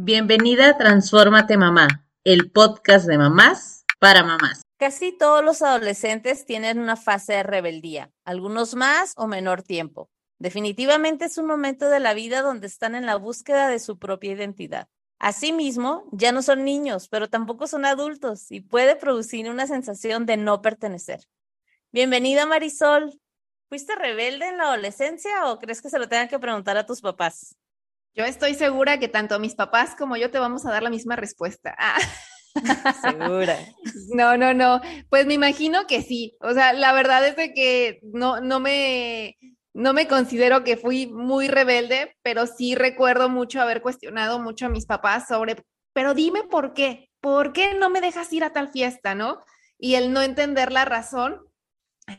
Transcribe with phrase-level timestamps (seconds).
[0.00, 4.62] Bienvenida a Transfórmate Mamá, el podcast de mamás para mamás.
[4.78, 10.08] Casi todos los adolescentes tienen una fase de rebeldía, algunos más o menor tiempo.
[10.38, 14.30] Definitivamente es un momento de la vida donde están en la búsqueda de su propia
[14.30, 14.86] identidad.
[15.18, 20.36] Asimismo, ya no son niños, pero tampoco son adultos y puede producir una sensación de
[20.36, 21.26] no pertenecer.
[21.90, 23.20] Bienvenida Marisol.
[23.68, 27.00] ¿Fuiste rebelde en la adolescencia o crees que se lo tengan que preguntar a tus
[27.00, 27.56] papás?
[28.18, 31.14] Yo estoy segura que tanto mis papás como yo te vamos a dar la misma
[31.14, 31.76] respuesta.
[31.78, 32.00] Ah.
[33.00, 33.56] Segura.
[34.12, 34.80] No, no, no.
[35.08, 36.36] Pues me imagino que sí.
[36.40, 39.38] O sea, la verdad es de que no, no me,
[39.72, 44.70] no me considero que fui muy rebelde, pero sí recuerdo mucho haber cuestionado mucho a
[44.70, 45.54] mis papás sobre,
[45.92, 49.44] pero dime por qué, ¿por qué no me dejas ir a tal fiesta, no?
[49.78, 51.47] Y el no entender la razón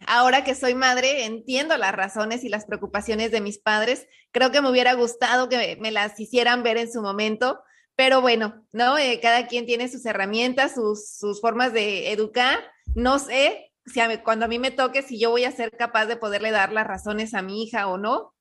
[0.08, 4.08] ahora que soy madre, entiendo las razones y las preocupaciones de mis padres.
[4.32, 7.60] Creo que me hubiera gustado que me las hicieran ver en su momento,
[7.96, 8.98] pero bueno, ¿no?
[8.98, 12.60] Eh, cada quien tiene sus herramientas, sus, formas de educar.
[12.96, 16.18] No sé si cuando a mí me toque, si yo voy a ser capaz de
[16.18, 18.34] poderle dar las razones a mi hija o no.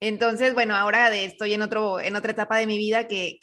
[0.00, 3.38] Entonces, bueno, ahora estoy en, otro, en otra etapa de mi vida que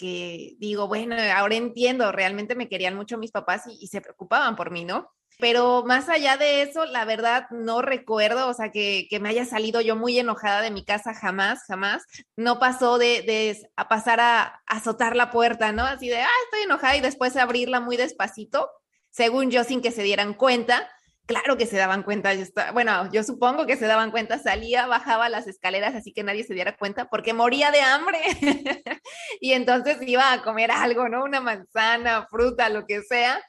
[0.60, 4.86] digo, bueno, ahora entiendo, realmente me querían mucho mis papás y se preocupaban por mí,
[4.86, 5.10] ¿no?
[5.40, 9.82] Pero más allá de eso, la verdad no recuerdo, o sea, que, me haya salido
[9.82, 12.04] yo muy enojada de mi casa, jamás, jamás.
[12.36, 15.84] No pasó de, a pasar a, azotar la puerta, ¿no?
[15.84, 18.70] Así de, ah, estoy enojada y después abrirla muy despacito,
[19.10, 20.90] según yo, sin que se dieran cuenta.
[21.26, 25.30] Claro que se daban cuenta, yo bueno, yo supongo que se daban cuenta, salía, bajaba
[25.30, 28.20] las escaleras así que nadie se diera cuenta porque moría de hambre
[29.40, 31.24] y entonces iba a comer algo, ¿no?
[31.24, 33.42] Una manzana, fruta, lo que sea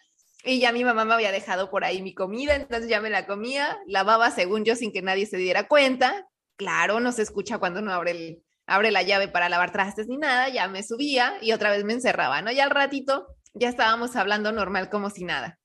[0.44, 3.26] y ya mi mamá me había dejado por ahí mi comida, entonces ya me la
[3.26, 6.28] comía, lavaba según yo sin que nadie se diera cuenta.
[6.56, 10.18] Claro, no se escucha cuando no abre, el, abre la llave para lavar trastes ni
[10.18, 12.52] nada, ya me subía y otra vez me encerraba, ¿no?
[12.52, 15.58] Y al ratito ya estábamos hablando normal como si nada.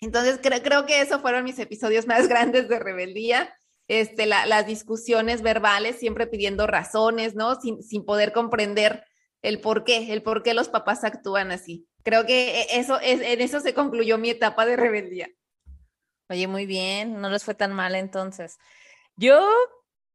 [0.00, 3.54] Entonces creo que esos fueron mis episodios más grandes de rebeldía.
[3.86, 7.60] Este, las discusiones verbales, siempre pidiendo razones, ¿no?
[7.60, 9.04] Sin, sin poder comprender
[9.42, 11.88] el por qué, el por qué los papás actúan así.
[12.02, 15.28] Creo que e, eso, es, en eso se concluyó mi etapa de rebeldía.
[16.28, 18.58] Oye, muy bien, no les fue tan mal entonces.
[19.16, 19.40] Yo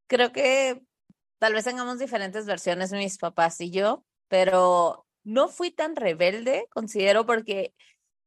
[0.07, 0.81] creo que
[1.39, 7.25] tal vez tengamos diferentes versiones mis papás y yo, pero no fui tan rebelde, considero,
[7.25, 7.73] porque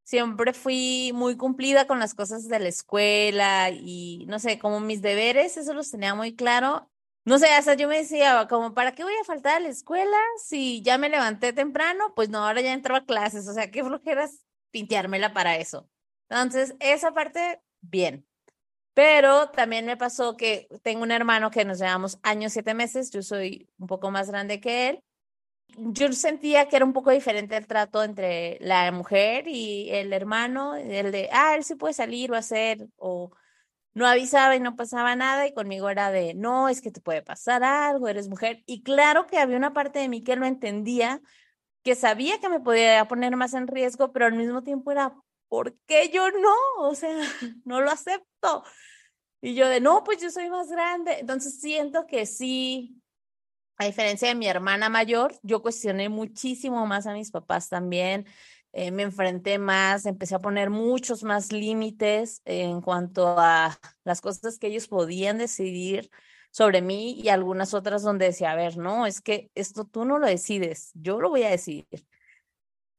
[0.04, 5.02] siempre fui muy cumplida con las cosas de la escuela y no sé, como mis
[5.02, 6.90] deberes, eso los tenía muy claro
[7.28, 10.16] no sé, hasta yo me decía, como, ¿para qué voy a faltar a la escuela
[10.42, 12.14] si ya me levanté temprano?
[12.16, 15.90] Pues no, ahora ya entraba a clases, o sea, qué flojeras pinteármela para eso.
[16.30, 18.26] Entonces, esa parte, bien.
[18.94, 23.22] Pero también me pasó que tengo un hermano que nos llevamos años, siete meses, yo
[23.22, 25.04] soy un poco más grande que él.
[25.76, 30.76] Yo sentía que era un poco diferente el trato entre la mujer y el hermano,
[30.76, 33.30] el de, ah, él sí puede salir o hacer, o
[33.98, 37.20] no avisaba y no pasaba nada y conmigo era de, no, es que te puede
[37.22, 38.62] pasar algo, eres mujer.
[38.64, 41.20] Y claro que había una parte de mí que no entendía,
[41.82, 45.14] que sabía que me podía poner más en riesgo, pero al mismo tiempo era,
[45.48, 46.54] ¿por qué yo no?
[46.78, 47.10] O sea,
[47.64, 48.64] no lo acepto.
[49.40, 51.18] Y yo de, no, pues yo soy más grande.
[51.18, 53.02] Entonces siento que sí,
[53.78, 58.26] a diferencia de mi hermana mayor, yo cuestioné muchísimo más a mis papás también.
[58.80, 64.60] Eh, me enfrenté más, empecé a poner muchos más límites en cuanto a las cosas
[64.60, 66.12] que ellos podían decidir
[66.52, 70.20] sobre mí y algunas otras donde decía, a ver, no, es que esto tú no
[70.20, 71.88] lo decides, yo lo voy a decidir.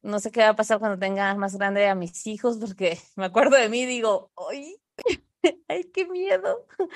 [0.02, 3.24] No sé qué va a pasar cuando tenga más grande a mis hijos, porque me
[3.24, 4.76] acuerdo de mí digo, ¡ay!
[5.70, 6.66] ¡Ay, qué miedo!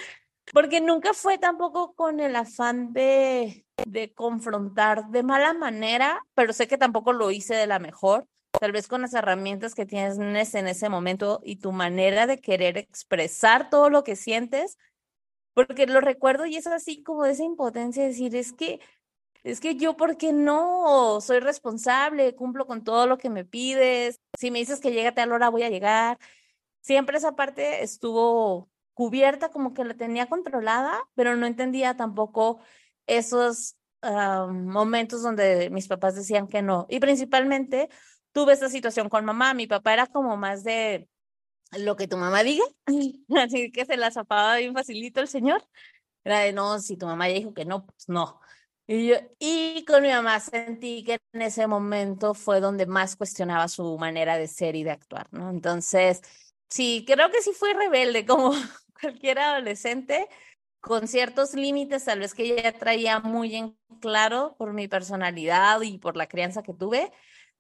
[0.52, 6.68] Porque nunca fue tampoco con el afán de, de confrontar de mala manera, pero sé
[6.68, 8.28] que tampoco lo hice de la mejor
[8.60, 10.18] tal vez con las herramientas que tienes
[10.54, 14.78] en ese momento y tu manera de querer expresar todo lo que sientes,
[15.54, 18.80] porque lo recuerdo y es así como esa impotencia de decir, es que,
[19.44, 21.20] es que yo, ¿por qué no?
[21.22, 25.26] Soy responsable, cumplo con todo lo que me pides, si me dices que llégate a
[25.26, 26.18] la hora, voy a llegar.
[26.82, 32.60] Siempre esa parte estuvo cubierta, como que la tenía controlada, pero no entendía tampoco
[33.08, 36.86] esos ah, momentos donde mis papás decían que no.
[36.90, 37.90] Y principalmente
[38.34, 39.54] tuve esta situación con mamá.
[39.54, 41.08] Mi papá era como más de
[41.78, 42.66] lo que tu mamá diga,
[43.44, 45.64] así que se la zapaba bien facilito el señor.
[46.24, 48.40] Era de no, si tu mamá ya dijo que no, pues no.
[48.86, 53.68] Y, yo, y con mi mamá sentí que en ese momento fue donde más cuestionaba
[53.70, 55.50] su manera de ser y de actuar, ¿no?
[55.50, 56.22] Entonces,
[56.70, 58.54] sí, creo que sí fui rebelde como
[59.00, 60.28] cualquier adolescente,
[60.82, 65.98] con ciertos límites, tal vez que ya traía muy en claro por mi personalidad y
[65.98, 67.12] por la crianza que tuve,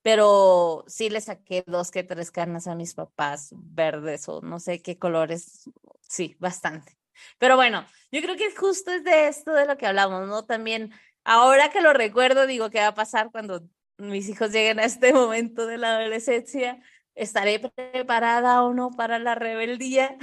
[0.03, 4.81] pero sí le saqué dos que tres carnes a mis papás verdes o no sé
[4.81, 5.69] qué colores,
[6.01, 6.97] sí, bastante.
[7.37, 10.45] Pero bueno, yo creo que justo es de esto de lo que hablamos, ¿no?
[10.45, 10.91] También,
[11.23, 13.63] ahora que lo recuerdo, digo, ¿qué va a pasar cuando
[13.97, 16.81] mis hijos lleguen a este momento de la adolescencia?
[17.15, 20.17] ¿Estaré preparada o no para la rebeldía?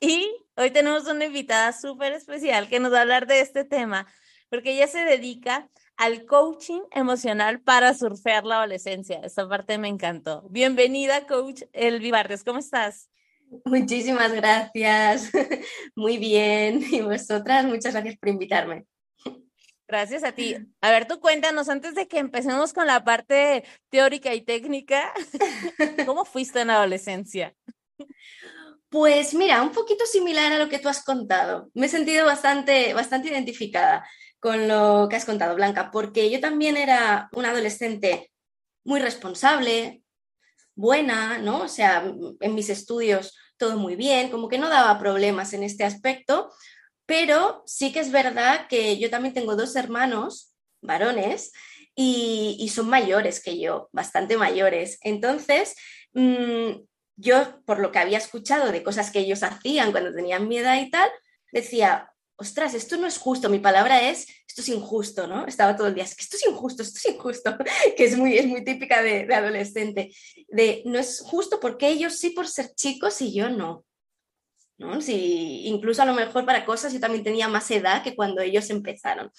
[0.00, 4.06] Y hoy tenemos una invitada súper especial que nos va a hablar de este tema,
[4.48, 9.20] porque ella se dedica al coaching emocional para surfear la adolescencia.
[9.22, 10.46] Esta parte me encantó.
[10.50, 13.10] Bienvenida, coach Elvi Barrios, ¿cómo estás?
[13.64, 15.30] Muchísimas gracias.
[15.94, 16.82] Muy bien.
[16.90, 18.86] Y vosotras, muchas gracias por invitarme.
[19.86, 20.56] Gracias a ti.
[20.80, 25.12] A ver, tú cuéntanos, antes de que empecemos con la parte teórica y técnica,
[26.06, 27.54] ¿cómo fuiste en la adolescencia?
[28.88, 31.70] Pues mira, un poquito similar a lo que tú has contado.
[31.74, 34.04] Me he sentido bastante, bastante identificada
[34.44, 38.30] con lo que has contado, Blanca, porque yo también era una adolescente
[38.84, 40.02] muy responsable,
[40.74, 41.62] buena, ¿no?
[41.62, 42.04] O sea,
[42.40, 46.52] en mis estudios todo muy bien, como que no daba problemas en este aspecto,
[47.06, 51.50] pero sí que es verdad que yo también tengo dos hermanos varones
[51.94, 54.98] y, son mayores que yo, bastante mayores.
[55.00, 55.74] Entonces,
[56.12, 56.82] mm,
[57.16, 60.78] yo, por lo que había escuchado de cosas que ellos hacían cuando tenían mi edad
[60.82, 61.08] y tal,
[61.50, 65.46] decía, ostras, esto no es justo, mi palabra es, esto es injusto, ¿no?
[65.46, 67.56] Estaba todo el día, es que esto es injusto, esto es injusto,
[67.96, 70.12] que es muy, es muy típica de, adolescente,
[70.48, 73.84] de no es justo porque ellos sí por ser chicos y yo no.
[74.76, 75.00] ¿no?
[75.00, 78.68] Si, incluso a lo mejor para cosas yo también tenía más edad que cuando ellos
[78.70, 79.30] empezaron.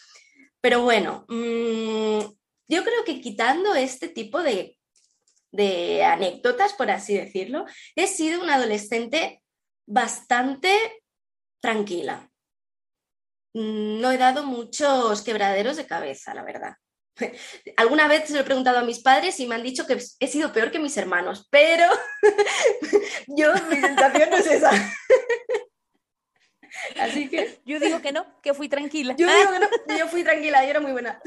[0.62, 2.20] Pero bueno, mm,
[2.68, 4.78] yo creo que quitando este tipo de,
[5.52, 7.66] de anécdotas, por así decirlo,
[7.96, 9.44] he sido una adolescente
[9.86, 11.04] bastante
[11.60, 12.32] tranquila
[13.56, 16.76] no he dado muchos quebraderos de cabeza, la verdad.
[17.78, 20.28] Alguna vez se lo he preguntado a mis padres y me han dicho que he
[20.28, 21.86] sido peor que mis hermanos, pero
[23.28, 24.72] yo, mi sensación no es esa.
[27.00, 27.62] Así que.
[27.66, 29.16] Yo digo que no, que fui tranquila.
[29.18, 31.22] Yo digo que no, yo fui tranquila, yo era muy buena.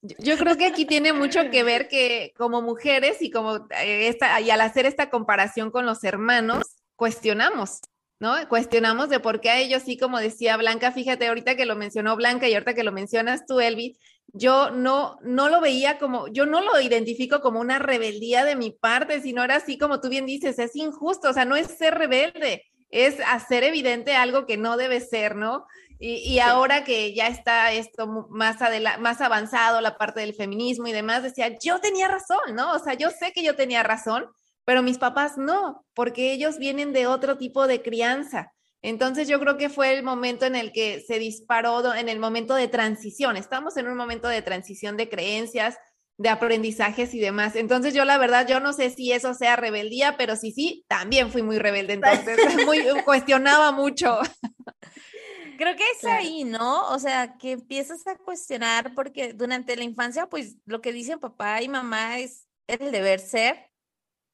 [0.00, 4.40] Yo creo que aquí tiene mucho que ver que como mujeres y como eh, esta,
[4.40, 7.80] y al hacer esta comparación con los hermanos, cuestionamos.
[8.20, 8.34] ¿No?
[8.48, 12.14] Cuestionamos de por qué a ellos sí, como decía Blanca, fíjate, ahorita que lo mencionó
[12.16, 13.98] Blanca y ahorita que lo mencionas tú, Elvis,
[14.32, 18.70] yo no, no lo veía como, yo no lo identifico como una rebeldía de mi
[18.70, 21.94] parte, sino era así como tú bien dices, es injusto, o sea, no es ser
[21.94, 25.66] rebelde, es hacer evidente algo que no debe ser, ¿no?
[26.02, 28.56] Y, ahora que ya está esto más,
[29.00, 32.72] más avanzado, la parte del feminismo y demás, decía, yo tenía razón, ¿no?
[32.72, 34.26] O sea, yo sé que yo tenía razón,
[34.64, 38.52] pero mis papás no, porque ellos vienen de otro tipo de crianza.
[38.82, 42.54] Entonces yo creo que fue el momento en el que se disparó, en el momento
[42.54, 43.36] de transición.
[43.36, 45.76] Estamos en un momento de transición de creencias,
[46.16, 47.56] de aprendizajes y demás.
[47.56, 51.30] Entonces yo la verdad, yo no sé si eso sea rebeldía, pero sí, sí, también
[51.30, 51.94] fui muy rebelde.
[51.94, 54.18] Entonces muy, cuestionaba mucho.
[55.58, 56.88] Creo que es ahí, ¿no?
[56.88, 61.60] O sea, que empiezas a cuestionar porque durante la infancia, pues lo que dicen papá
[61.60, 63.69] y mamá es el deber ser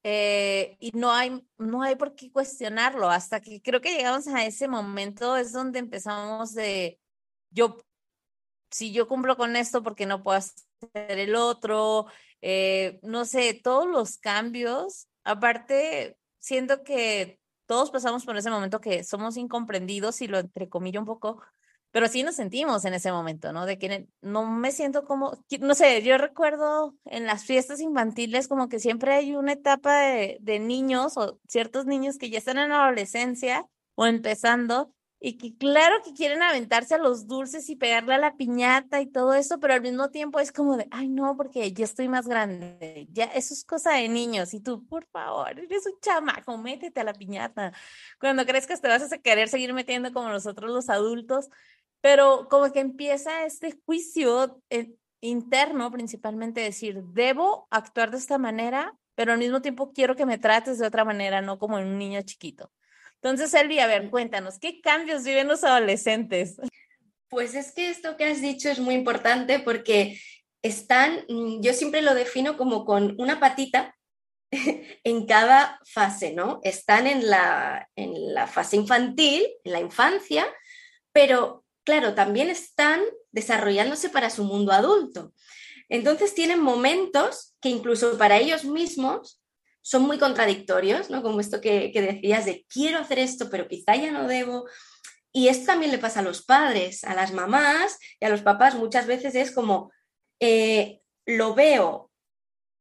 [0.03, 4.45] eh, y no hay, no hay por qué cuestionarlo hasta que creo que llegamos a
[4.45, 6.99] ese momento es donde empezamos de,
[7.49, 7.77] yo,
[8.71, 12.07] si yo cumplo con esto, porque no puedo hacer el otro?
[12.41, 19.03] Eh, no sé, todos los cambios, aparte, siento que todos pasamos por ese momento que
[19.03, 21.41] somos incomprendidos y lo entrecomillo un poco,
[21.97, 23.65] pero sí nos sentimos en ese momento, ¿no?
[23.65, 28.69] De que no me siento como, no sé, yo recuerdo en las fiestas infantiles como
[28.69, 32.69] que siempre hay una etapa de, de niños o ciertos niños que ya están en
[32.69, 38.13] la adolescencia o empezando y que claro que quieren aventarse a los dulces y pegarle
[38.13, 41.35] a la piñata y todo eso, pero al mismo tiempo es como de, ay no,
[41.35, 45.57] porque ya estoy más grande, ya eso es cosa de niños y tú, por favor,
[45.59, 47.73] eres un chamaco, métete a la piñata.
[48.19, 51.49] Cuando que te vas a querer seguir metiendo como nosotros los adultos,
[52.01, 58.95] pero como que empieza este juicio eh, interno, principalmente decir, debo actuar de esta manera,
[59.15, 61.97] pero al mismo tiempo quiero que me trates de otra manera, no como en un
[61.97, 62.71] niño chiquito.
[63.15, 66.57] Entonces, Elvi, a ver, cuéntanos, ¿qué cambios viven los adolescentes?
[67.29, 70.19] Pues es que esto que has dicho es muy importante porque
[70.61, 73.95] están, mm, yo siempre lo defino como con una patita
[75.03, 76.59] en cada fase, ¿no?
[76.63, 80.45] Están en la, en la fase infantil, en la infancia,
[81.11, 83.01] pero claro, también están
[83.31, 85.31] desarrollándose para su mundo adulto.
[85.87, 89.41] Entonces tienen momentos que incluso para ellos mismos
[89.81, 91.23] son muy contradictorios, ¿no?
[91.23, 94.67] Como esto que, decías de quiero hacer esto, pero quizá ya no debo.
[95.31, 98.75] Y esto también le pasa a los padres, a las mamás y a los papás.
[98.75, 99.89] Muchas veces es como,
[100.41, 102.11] eh, lo veo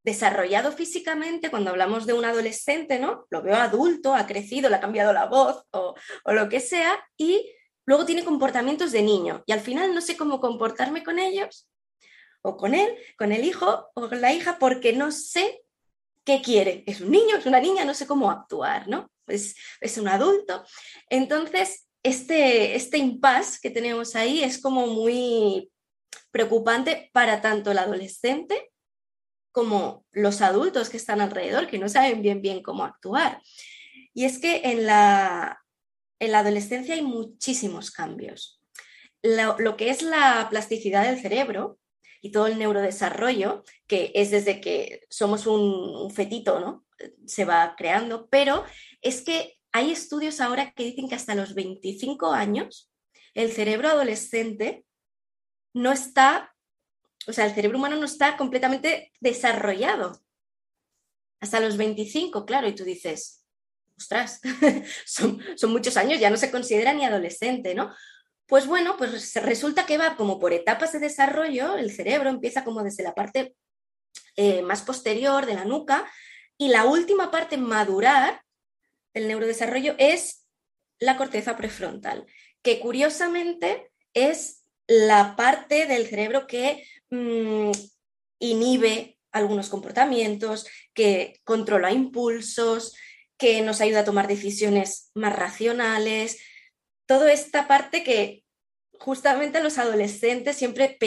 [0.03, 3.25] desarrollado físicamente cuando hablamos de un adolescente, ¿no?
[3.31, 5.95] Lo veo adulto, ha crecido, le ha cambiado la voz o,
[6.25, 7.53] o lo que sea, y
[7.87, 9.43] luego tiene comportamientos de niño.
[9.47, 11.69] Y al final no sé cómo comportarme con ellos
[12.43, 15.63] o con él, con el hijo o con la hija, porque no sé
[16.25, 16.85] qué quiere.
[16.87, 19.11] Es un niño, es una niña, no sé cómo actuar, ¿no?
[19.27, 20.65] Es, es un adulto.
[21.09, 25.71] Entonces, este, este impasse que tenemos ahí es como muy
[26.31, 28.71] preocupante para tanto el adolescente
[29.53, 33.41] como los adultos que están alrededor, que no saben bien bien cómo actuar.
[34.13, 35.65] Y es que en la,
[36.19, 38.61] en la adolescencia hay muchísimos cambios.
[39.23, 41.79] Lo, que es la plasticidad del cerebro
[42.23, 46.87] y todo el neurodesarrollo, que es desde que somos un, un fetito, ¿no?
[47.27, 48.65] Se va creando, pero
[49.03, 52.91] es que hay estudios ahora que dicen que hasta los 25 años
[53.35, 54.87] el cerebro adolescente
[55.75, 56.55] no está,
[57.27, 60.23] o sea, el cerebro humano no está completamente desarrollado.
[61.41, 63.46] Hasta los 25, claro, y tú dices,
[63.97, 64.41] ostras,
[65.07, 67.95] son, muchos años, ya no se considera ni adolescente, ¿no?
[68.47, 72.83] Pues bueno, pues resulta que va como por etapas de desarrollo, el cerebro empieza como
[72.83, 73.57] desde la parte
[74.37, 76.09] eh, más posterior de la nuca
[76.57, 78.43] y la última parte madurar
[79.15, 80.47] del neurodesarrollo es
[80.99, 82.27] la corteza prefrontal,
[82.63, 87.73] que curiosamente es la parte del cerebro que mmm,
[88.39, 92.95] inhibe algunos comportamientos, que controla impulsos,
[93.39, 96.39] que nos ayuda a tomar decisiones más racionales.
[97.07, 98.45] Toda esta parte que
[98.99, 100.99] justamente los adolescentes siempre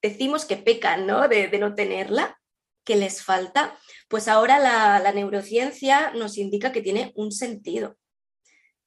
[0.00, 1.28] decimos que pecan, ¿no?
[1.28, 2.38] De, no tenerla,
[2.84, 3.78] que les falta.
[4.08, 7.96] Pues ahora la, neurociencia nos indica que tiene un sentido,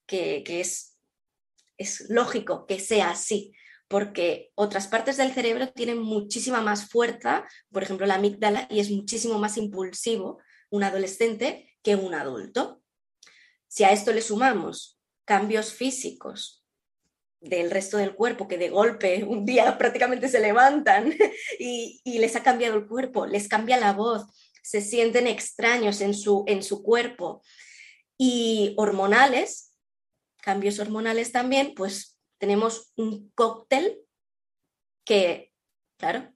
[0.05, 3.53] que, es lógico que sea así
[3.87, 8.89] porque otras partes del cerebro tienen muchísima más fuerza, por ejemplo la amígdala, y es
[8.89, 12.81] muchísimo más impulsivo un adolescente que un adulto.
[13.75, 16.65] Si a esto le sumamos cambios físicos
[17.41, 21.13] del resto del cuerpo que de golpe un día prácticamente se levantan
[21.59, 24.27] y, les ha cambiado el cuerpo, les cambia la voz,
[24.63, 27.43] se sienten extraños en su, en su cuerpo
[28.17, 29.73] y hormonales,
[30.37, 33.99] cambios hormonales también, pues tenemos un cóctel
[35.03, 35.51] que,
[35.97, 36.33] claro,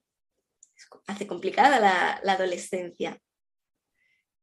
[1.07, 1.79] hace complicada
[2.21, 3.17] la adolescencia.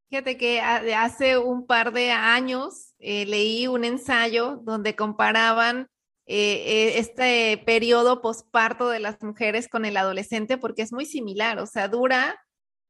[0.09, 5.89] Fíjate que hace un par de años eh, leí un ensayo donde comparaban
[6.27, 11.59] eh, eh, este periodo posparto de las mujeres con el adolescente porque es muy similar,
[11.59, 12.41] o sea, dura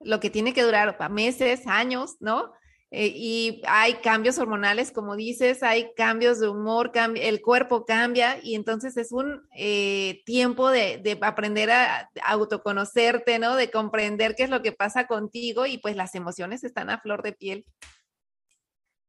[0.01, 2.53] lo que tiene que durar meses, años, ¿no?
[2.93, 8.55] Eh, y hay cambios hormonales, como dices, hay cambios de humor, el cuerpo cambia y
[8.55, 13.57] entonces es un eh, tiempo de, de, aprender a autoconocerte, ¿no?
[13.57, 17.23] De comprender qué es lo que pasa contigo y pues las emociones están a flor
[17.23, 17.65] de piel.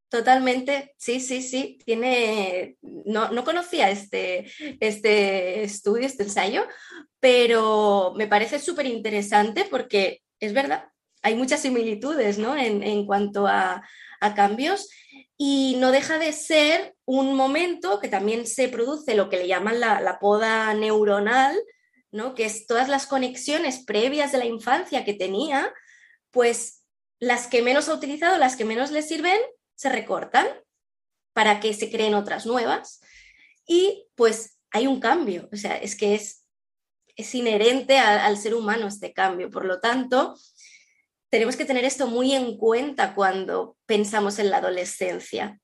[0.10, 1.80] Totalmente, sí, sí, sí.
[1.86, 6.66] Tiene, no, no conocía este, este estudio, este ensayo,
[7.20, 10.90] pero me parece súper interesante porque es verdad,
[11.28, 12.56] hay muchas similitudes ¿no?
[12.56, 13.84] en, cuanto a,
[14.36, 14.90] cambios
[15.38, 19.80] y no deja de ser un momento que también se produce lo que le llaman
[19.80, 21.56] la, poda neuronal,
[22.12, 22.34] ¿no?
[22.34, 25.72] que es todas las conexiones previas de la infancia que tenía,
[26.32, 26.84] pues
[27.20, 29.40] las que menos ha utilizado, las que menos le sirven,
[29.76, 30.48] se recortan
[31.34, 33.02] para que se creen otras nuevas
[33.68, 36.46] y pues hay un cambio, o sea, es que es,
[37.18, 40.36] es inherente al ser humano este cambio, por lo tanto,
[41.30, 45.60] tenemos que tener esto muy en cuenta cuando pensamos en la adolescencia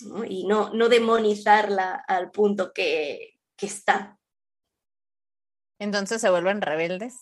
[0.00, 0.24] ¿no?
[0.24, 4.16] y no, no demonizarla al punto que, que está.
[5.78, 7.20] Entonces se vuelven rebeldes.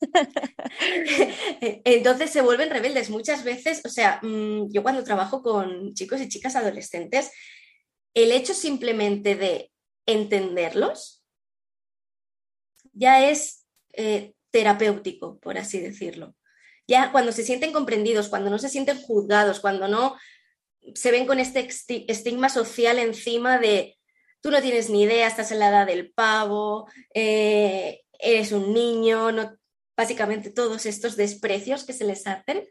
[1.60, 3.82] Entonces se vuelven rebeldes muchas veces.
[3.84, 7.32] O sea, mm, yo cuando trabajo con chicos y chicas adolescentes,
[8.14, 9.72] el hecho simplemente de
[10.06, 11.24] entenderlos
[12.92, 16.34] ya es eh, terapéutico, por así decirlo
[16.86, 20.16] ya cuando se sienten comprendidos, cuando no se sienten juzgados, cuando no
[20.94, 21.68] se ven con este
[22.08, 23.96] estigma social encima de
[24.40, 29.32] tú no tienes ni idea, estás en la edad del pavo, eh, eres un niño,
[29.32, 29.56] no,
[29.96, 32.68] básicamente todos estos desprecios que se les hacen,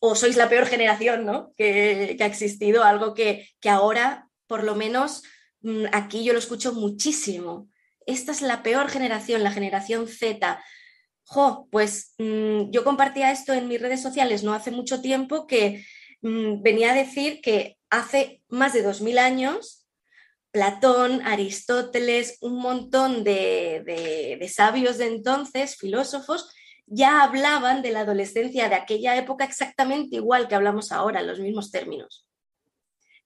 [0.00, 1.52] o sois la peor generación ¿no?
[1.56, 5.22] que, que ha existido, algo que, que ahora, por lo menos
[5.62, 7.68] mm, aquí yo lo escucho muchísimo.
[8.06, 10.62] Esta es la peor generación, la generación Z,
[11.28, 15.84] jo, pues mmm, yo compartía esto en mis redes sociales no hace mucho tiempo que
[16.22, 19.78] mmm, venía a decir que hace más de 2000 años
[20.50, 26.50] Platón, Aristóteles, un montón de, sabios de entonces, filósofos,
[26.86, 31.38] ya hablaban de la adolescencia de aquella época exactamente igual que hablamos ahora, en los
[31.38, 32.26] mismos términos,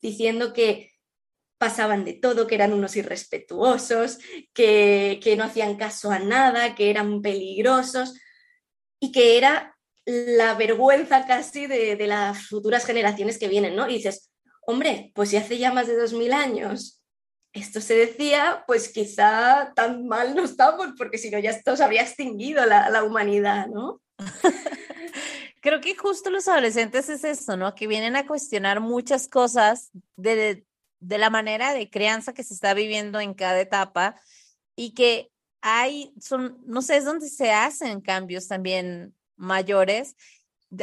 [0.00, 0.91] diciendo que
[1.62, 4.18] pasaban de todo, que eran unos irrespetuosos,
[4.52, 8.18] que, no hacían caso a nada, que eran peligrosos
[9.00, 13.88] y que era la vergüenza casi de, de las futuras generaciones que vienen, ¿no?
[13.88, 14.32] Y dices,
[14.66, 17.00] hombre, pues si hace ya más de dos mil años
[17.52, 21.84] esto se decía, pues quizá tan mal no estamos, porque si no ya esto se
[21.84, 24.00] habría extinguido la, humanidad, ¿no?
[25.60, 27.74] Creo que justo los adolescentes es esto, ¿no?
[27.74, 30.64] Que vienen a cuestionar muchas cosas de,
[31.02, 34.14] de la manera de crianza que se está viviendo en cada etapa
[34.76, 35.30] y que
[35.60, 40.16] hay, son, no sé, es donde se hacen cambios también mayores.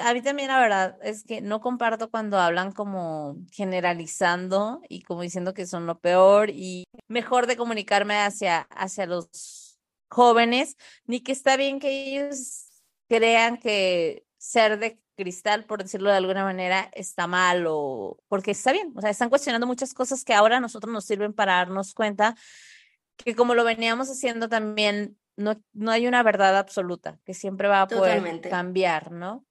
[0.01, 5.21] A mí también la verdad es que no comparto cuando hablan como generalizando y como
[5.21, 11.31] diciendo que son lo peor y mejor de comunicarme hacia, hacia los jóvenes, ni que
[11.31, 12.67] está bien que ellos
[13.07, 18.71] crean que ser de cristal, por decirlo de alguna manera, está mal o porque está
[18.71, 18.93] bien.
[18.95, 22.37] O sea, están cuestionando muchas cosas que ahora a nosotros nos sirven para darnos cuenta
[23.17, 27.81] que como lo veníamos haciendo también, no, no hay una verdad absoluta, que siempre va
[27.81, 29.45] a poder cambiar, ¿no?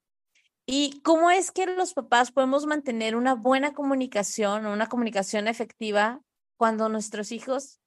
[0.65, 6.21] ¿Y cómo es que los papás podemos mantener una buena comunicación o una comunicación efectiva
[6.57, 7.79] cuando nuestros hijos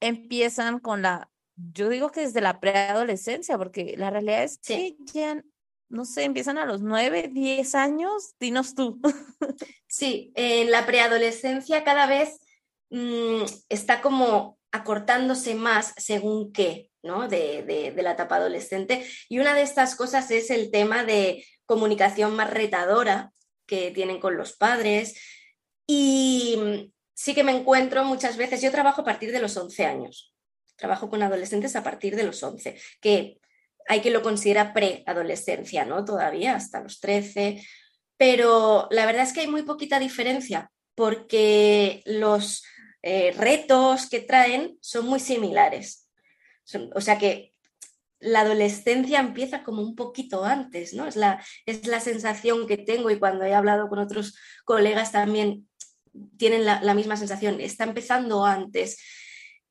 [0.00, 5.42] empiezan con la, yo digo que desde la preadolescencia, porque la realidad es que ya,
[5.90, 9.00] no sé, empiezan a los nueve, diez años, dinos tú.
[9.92, 12.38] Sí, en la preadolescencia cada vez
[12.90, 17.26] mm, está como acortándose más según qué, ¿no?
[17.26, 19.04] De, de, la etapa adolescente.
[19.28, 23.32] Y una de estas cosas es el tema de comunicación más retadora
[23.66, 25.20] que tienen con los padres.
[25.88, 30.36] Y sí que me encuentro muchas veces, yo trabajo a partir de los 11 años,
[30.76, 33.39] trabajo con adolescentes a partir de los 11, que
[33.88, 36.04] hay que lo considera preadolescencia, ¿no?
[36.04, 37.62] Todavía hasta los 13,
[38.16, 42.62] pero la verdad es que hay muy poquita diferencia porque los
[43.02, 46.06] eh, retos que traen son muy similares.
[46.94, 47.54] o sea que
[48.20, 51.06] la adolescencia empieza como un poquito antes, ¿no?
[51.06, 55.68] Es la, es la sensación que tengo y cuando he hablado con otros colegas también
[56.36, 58.98] tienen la, la misma sensación, está empezando antes.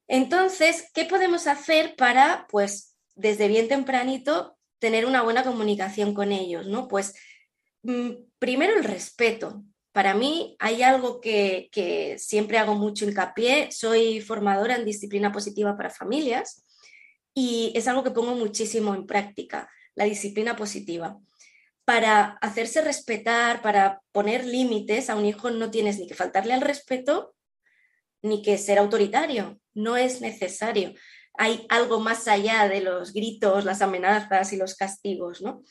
[0.07, 2.88] Entonces, ¿qué podemos hacer para, pues,
[3.19, 6.87] desde bien tempranito, tener una buena comunicación con ellos, ¿no?
[6.87, 7.15] Pues,
[7.83, 9.63] mm, primero el respeto.
[9.91, 15.75] Para mí hay algo que, que siempre hago mucho hincapié, soy formadora en disciplina positiva
[15.75, 16.63] para familias
[17.33, 21.19] y es algo que pongo muchísimo en práctica, la disciplina positiva.
[21.83, 26.61] Para hacerse respetar, para poner límites a un hijo no tienes ni que faltarle al
[26.61, 27.35] respeto
[28.21, 30.93] ni que ser autoritario, no es necesario.
[31.41, 35.63] Hay algo más allá de los gritos, las amenazas y los castigos, ¿no?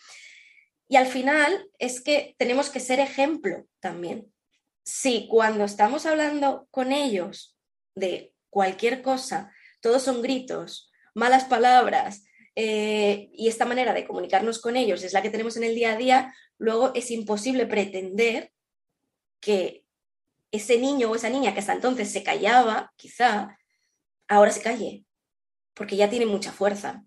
[0.89, 4.33] Y al final es que tenemos que ser ejemplo también.
[4.83, 7.59] Si cuando estamos hablando con ellos
[7.95, 9.53] de cualquier cosa,
[9.83, 12.25] todos son gritos, malas palabras
[12.57, 15.93] eh, y esta manera de comunicarnos con ellos es la que tenemos en el día
[15.93, 18.53] a día, luego es imposible pretender
[19.41, 19.85] que
[20.51, 23.59] ese niño o esa niña que hasta entonces se callaba, quizá,
[24.29, 25.05] ahora se calle,
[25.79, 27.05] porque ya tiene mucha fuerza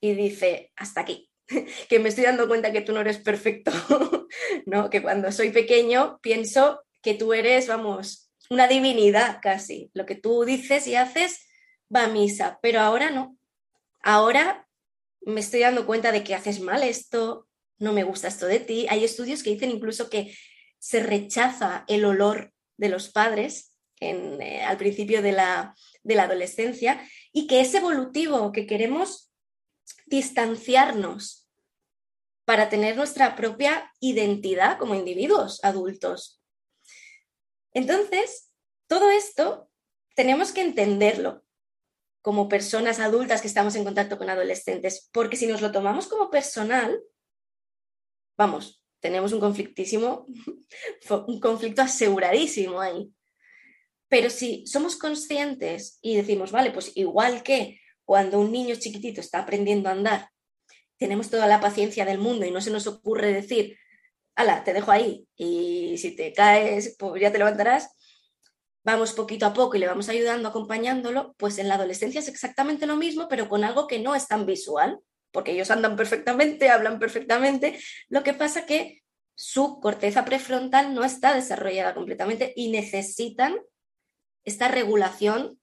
[0.00, 1.30] y dice, hasta aquí,
[1.88, 3.70] que me estoy dando cuenta que tú no eres perfecto,
[4.66, 4.88] ¿no?
[4.88, 9.90] Que cuando soy pequeño pienso que tú eres, vamos, una divinidad casi.
[9.92, 11.46] Lo que tú dices y haces
[11.94, 13.36] va a misa, pero ahora no.
[14.00, 14.66] Ahora
[15.20, 17.46] me estoy dando cuenta de que haces mal esto,
[17.78, 18.86] no me gusta esto de ti.
[18.88, 20.34] Hay estudios que dicen incluso que
[20.78, 25.74] se rechaza el olor de los padres eh, al principio de la,
[26.06, 27.00] de la adolescencia
[27.32, 29.32] y que es evolutivo, que queremos
[30.06, 31.48] distanciarnos
[32.44, 36.40] para tener nuestra propia identidad como individuos adultos.
[37.74, 38.52] Entonces,
[38.88, 39.68] todo esto
[40.14, 41.44] tenemos que entenderlo
[42.22, 46.30] como personas adultas que estamos en contacto con adolescentes, porque si nos lo tomamos como
[46.30, 47.00] personal,
[48.36, 50.26] vamos, tenemos un conflictísimo,
[51.26, 53.12] un conflicto aseguradísimo ahí.
[54.08, 59.40] Pero si somos conscientes y decimos, vale, pues igual que cuando un niño chiquitito está
[59.40, 60.30] aprendiendo a andar,
[60.96, 63.76] tenemos toda la paciencia del mundo y no se nos ocurre decir,
[64.34, 67.90] ala, te dejo ahí y si te caes, pues ya te levantarás,
[68.84, 72.86] vamos poquito a poco y le vamos ayudando, acompañándolo, pues en la adolescencia es exactamente
[72.86, 75.00] lo mismo, pero con algo que no es tan visual,
[75.32, 79.02] porque ellos andan perfectamente, hablan perfectamente, lo que pasa que
[79.34, 83.56] su corteza prefrontal no está desarrollada completamente y necesitan
[84.46, 85.58] esta regulación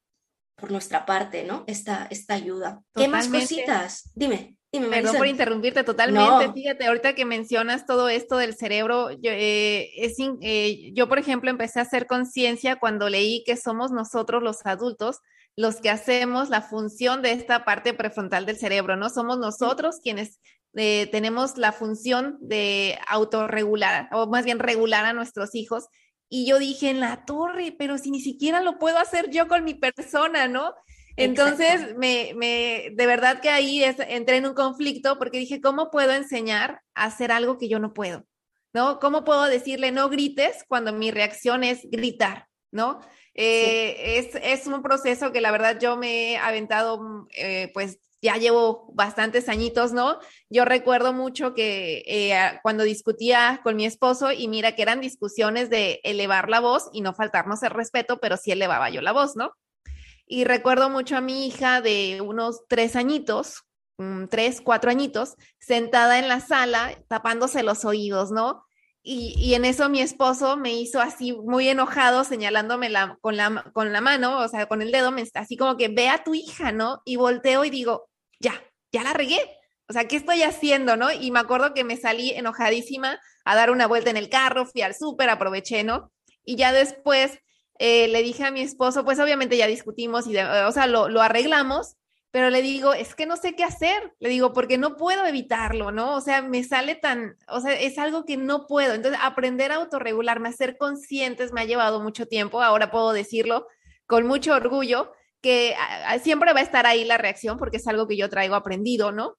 [0.56, 1.64] por nuestra parte, ¿no?
[1.66, 2.84] Esta, esta ayuda.
[2.94, 4.12] ¿Qué más cositas?
[4.14, 4.58] Dime.
[4.72, 6.52] Dime, Perdón por interrumpirte totalmente.
[6.52, 11.52] Fíjate, ahorita que mencionas todo esto del cerebro, yo, eh, es eh, yo, por ejemplo,
[11.52, 15.20] empecé a hacer conciencia cuando leí que somos nosotros los adultos
[15.56, 19.10] los que hacemos la función de esta parte prefrontal del cerebro, ¿no?
[19.10, 20.40] Somos nosotros quienes
[20.76, 25.86] eh, tenemos la función de autorregular, o más bien regular a nuestros hijos.
[26.36, 29.64] Y yo dije, en la torre, pero si ni siquiera lo puedo hacer yo con
[29.64, 30.74] mi persona, ¿no?
[31.16, 35.92] Entonces, me, me, de verdad que ahí es, entré en un conflicto porque dije, ¿cómo
[35.92, 38.26] puedo enseñar a hacer algo que yo no puedo?
[38.74, 38.98] ¿No?
[39.00, 42.48] ¿Cómo puedo decirle no grites cuando mi reacción es gritar?
[42.72, 43.02] ¿No?
[43.36, 48.00] Eh, es, es, un proceso que la verdad yo me he aventado, mm, eh, pues
[48.24, 50.18] ya llevo bastantes añitos, ¿no?
[50.50, 55.70] Yo recuerdo mucho que eh, cuando discutía con mi esposo y mira que eran discusiones
[55.70, 59.36] de elevar la voz y no faltarnos el respeto, pero sí elevaba yo la voz,
[59.36, 59.52] ¿no?
[60.26, 63.64] Y recuerdo mucho a mi hija de unos tres añitos,
[63.98, 68.64] mm, tres, cuatro añitos, sentada en la sala tapándose los oídos, ¿no?
[69.06, 73.92] Y, en eso mi esposo me hizo así muy enojado, señalándome la, con, la, con
[73.92, 76.72] la mano, o sea, con el dedo, me, así como que ve a tu hija,
[76.72, 77.02] ¿no?
[77.04, 78.10] Y volteo y digo,
[78.44, 79.40] ya, ya la regué.
[79.90, 81.12] O sea, ¿qué estoy haciendo, no?
[81.12, 84.82] Y me acuerdo que me salí enojadísima a dar una vuelta en el carro, fui
[84.82, 86.12] al súper, aproveché, ¿no?
[86.46, 87.40] Y ya después
[87.80, 91.22] eh, le dije a mi esposo, pues obviamente ya discutimos y, o sea, lo, lo,
[91.22, 91.96] arreglamos,
[92.32, 95.92] pero le digo, es que no sé qué hacer, le digo, porque no puedo evitarlo,
[95.92, 96.16] ¿no?
[96.16, 98.94] O sea, me sale tan, o sea, es algo que no puedo.
[98.94, 103.68] Entonces, aprender a autorregularme, a ser conscientes, me ha llevado mucho tiempo, ahora puedo decirlo
[104.06, 105.12] con mucho orgullo,
[105.44, 105.76] que
[106.24, 109.38] siempre va a estar ahí la reacción porque es algo que yo traigo aprendido, ¿no?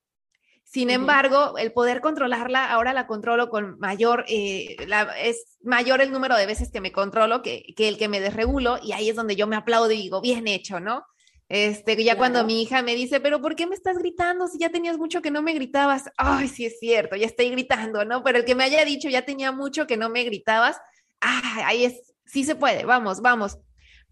[0.62, 4.76] Sin embargo, el poder controlarla, ahora la controlo con mayor, eh,
[5.22, 8.92] es mayor el número de veces que me controlo que, el que me desregulo y
[8.92, 11.04] ahí es donde yo me aplaudo y digo, bien hecho, ¿no?
[11.48, 14.70] Este, ya cuando mi hija me dice, pero ¿por qué me estás gritando si ya
[14.70, 16.10] tenías mucho que no me gritabas?
[16.16, 18.24] Ay, sí es cierto, ya estoy gritando, ¿no?
[18.24, 20.78] Pero el que me haya dicho, ya tenía mucho que no me gritabas,
[21.20, 23.58] ah, ahí es, sí se puede, vamos, vamos.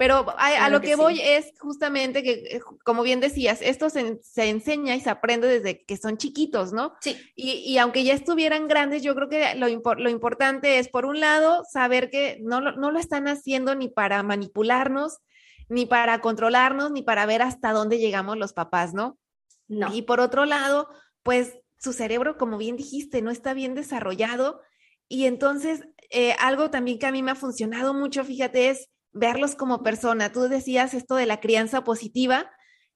[0.03, 4.97] Pero a, lo que, voy es justamente que, eh, como bien decías, esto se, enseña
[4.97, 6.95] y se aprende desde que son chiquitos, ¿no?
[7.01, 7.17] Sí.
[7.37, 11.63] Y, aunque ya estuvieran grandes, yo creo que lo, lo importante es, por un lado,
[11.71, 15.19] saber que no, no lo están haciendo ni para manipularnos,
[15.69, 19.21] ni para controlarnos, ni para ver hasta dónde llegamos los papás, ¿no?
[19.69, 19.95] No.
[19.95, 20.89] Y por otro lado,
[21.23, 24.63] pues su cerebro, como bien dijiste, no está bien desarrollado.
[25.07, 29.55] Y entonces, eh, algo también que a mí me ha funcionado mucho, fíjate, es verlos
[29.55, 30.33] como persona.
[30.33, 32.51] Tú decías esto de la crianza positiva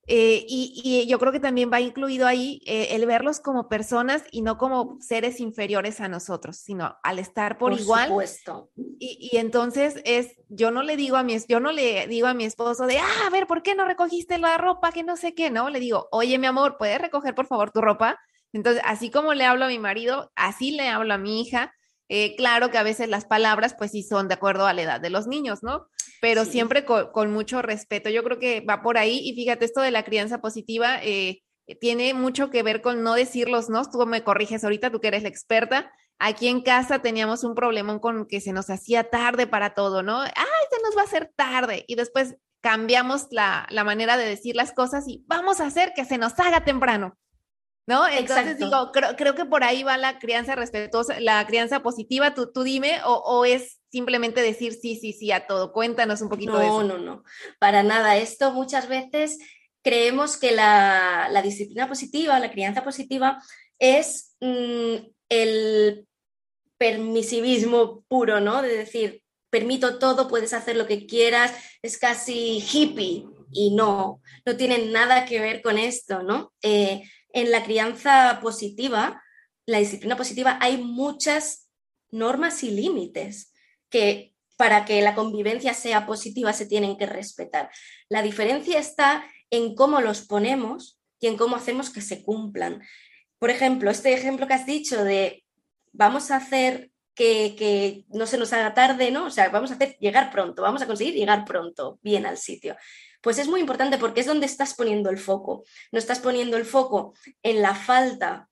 [0.08, 4.42] eh, y, yo creo que también va incluido ahí eh, el verlos como personas y
[4.42, 8.08] no como seres inferiores a nosotros, sino al estar por, igual.
[8.08, 8.70] Supuesto.
[8.76, 12.34] Y, y, entonces es, yo no le digo a mi, yo no le digo a
[12.34, 14.92] mi esposo de, ah, a ver, ¿por qué no recogiste la ropa?
[14.92, 15.70] Que no sé qué, ¿no?
[15.70, 18.20] Le digo, oye, mi amor, ¿puedes recoger por favor tu ropa?
[18.52, 21.74] Entonces, así como le hablo a mi marido, así le hablo a mi hija.
[22.08, 25.00] Eh, claro que a veces las palabras, pues sí son de acuerdo a la edad
[25.00, 25.88] de los niños, ¿no?
[26.20, 28.10] Pero siempre con, mucho respeto.
[28.10, 31.42] Yo creo que va por ahí y fíjate, esto de la crianza positiva eh,
[31.80, 33.88] tiene mucho que ver con no decirlos, ¿no?
[33.90, 35.90] Tú me corriges ahorita, tú que eres la experta.
[36.18, 40.20] Aquí en casa teníamos un problema con que se nos hacía tarde para todo, ¿no?
[40.20, 41.84] ¡Ay, se nos va a hacer tarde!
[41.88, 46.04] Y después cambiamos la, la manera de decir las cosas y vamos a hacer que
[46.04, 47.18] se nos haga temprano.
[47.86, 48.06] ¿No?
[48.08, 52.64] Entonces digo, creo, que por ahí va la crianza respetuosa, la crianza positiva, tú, tú
[52.64, 55.72] dime, o, es simplemente decir sí, sí, sí a todo.
[55.72, 56.82] Cuéntanos un poquito de eso.
[56.82, 57.24] No, no, no,
[57.58, 58.16] para nada.
[58.16, 59.38] Esto muchas veces
[59.82, 63.40] creemos que la, disciplina positiva, la crianza positiva,
[63.78, 64.94] es mm,
[65.28, 66.06] el
[66.76, 68.62] permisivismo puro, ¿no?
[68.62, 74.56] De decir, permito todo, puedes hacer lo que quieras, es casi hippie y no, no
[74.56, 76.52] tiene nada que ver con esto, ¿no?
[76.62, 77.04] Eh,
[77.36, 79.22] en la crianza positiva,
[79.66, 81.68] la disciplina positiva, hay muchas
[82.10, 83.52] normas y límites
[83.90, 87.68] que para que la convivencia sea positiva se tienen que respetar.
[88.08, 92.82] La diferencia está en cómo los ponemos y en cómo hacemos que se cumplan.
[93.38, 95.44] Por ejemplo, este ejemplo que has dicho de
[95.92, 99.26] vamos a hacer que, que, no se nos haga tarde, ¿no?
[99.26, 102.76] O sea, vamos a hacer llegar pronto, vamos a conseguir llegar pronto, bien al sitio.
[103.22, 105.64] Pues es muy importante porque es donde estás poniendo el foco.
[105.92, 108.48] No estás poniendo el foco en la falta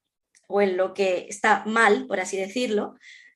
[0.49, 2.95] o en lo que está mal, por así decirlo,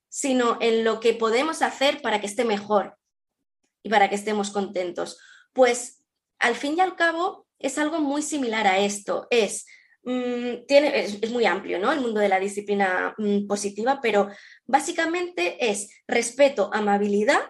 [0.08, 2.96] sino en lo que podemos hacer para que esté mejor
[3.82, 5.18] y para que estemos contentos.
[5.52, 6.02] Pues
[6.38, 9.26] al fin y al cabo es algo muy similar a esto.
[9.30, 9.66] Es,
[10.02, 11.92] mm, es, muy amplio, ¿no?
[11.92, 14.28] El mundo de la disciplina mm, positiva, pero
[14.66, 17.40] básicamente es respeto, amabilidad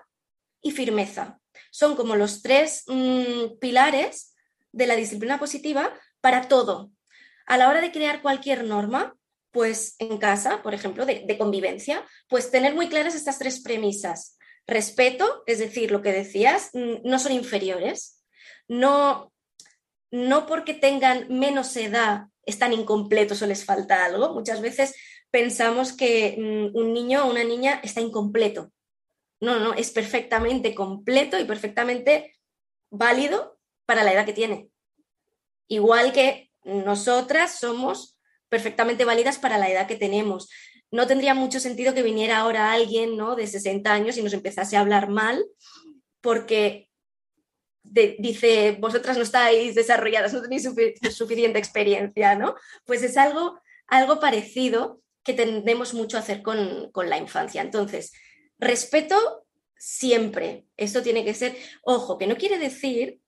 [0.63, 1.39] y firmeza.
[1.79, 4.35] Son como los tres mm, pilares
[4.73, 6.91] de la disciplina positiva para todo.
[7.47, 9.15] A la hora de crear cualquier norma,
[9.53, 14.37] pues en casa, por ejemplo, de, de convivencia, pues tener muy claras estas tres premisas.
[14.67, 18.25] Respeto, es decir, lo que decías, mm, no son inferiores,
[18.67, 19.33] no,
[20.11, 24.35] no porque tengan menos edad están incompletos o les falta algo.
[24.35, 24.97] Muchas veces
[25.31, 28.73] pensamos que mm, un niño o una niña está incompleto.
[29.41, 32.37] No, no, es perfectamente completo y perfectamente
[32.91, 34.69] válido para la edad que tiene.
[35.69, 40.49] Igual que nosotras somos perfectamente válidas para la edad que tenemos.
[40.91, 43.37] No tendría mucho sentido que viniera ahora alguien ¿no?
[43.37, 45.45] de 60 años y nos empezase a hablar mal
[46.21, 46.89] porque
[47.83, 50.69] dice, vosotras no estáis desarrolladas, no tenéis
[51.11, 52.55] suficiente experiencia, ¿no?
[52.85, 57.63] Pues es algo, algo parecido que tendemos mucho a hacer con, con la infancia.
[57.63, 58.13] Entonces,
[58.59, 63.21] respeto siempre, esto tiene que ser, ojo, que no quiere decir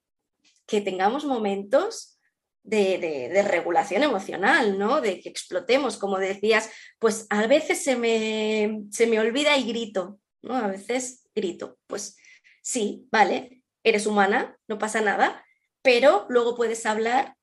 [0.66, 2.18] que tengamos momentos
[2.62, 5.00] de, regulación emocional, ¿no?
[5.00, 10.20] De que explotemos, como decías, pues a veces se me, se me olvida y grito,
[10.42, 10.56] ¿no?
[10.56, 11.78] A veces grito.
[11.86, 12.16] Pues
[12.62, 15.44] sí, vale, eres humana, no pasa nada,
[15.82, 17.36] pero luego puedes hablar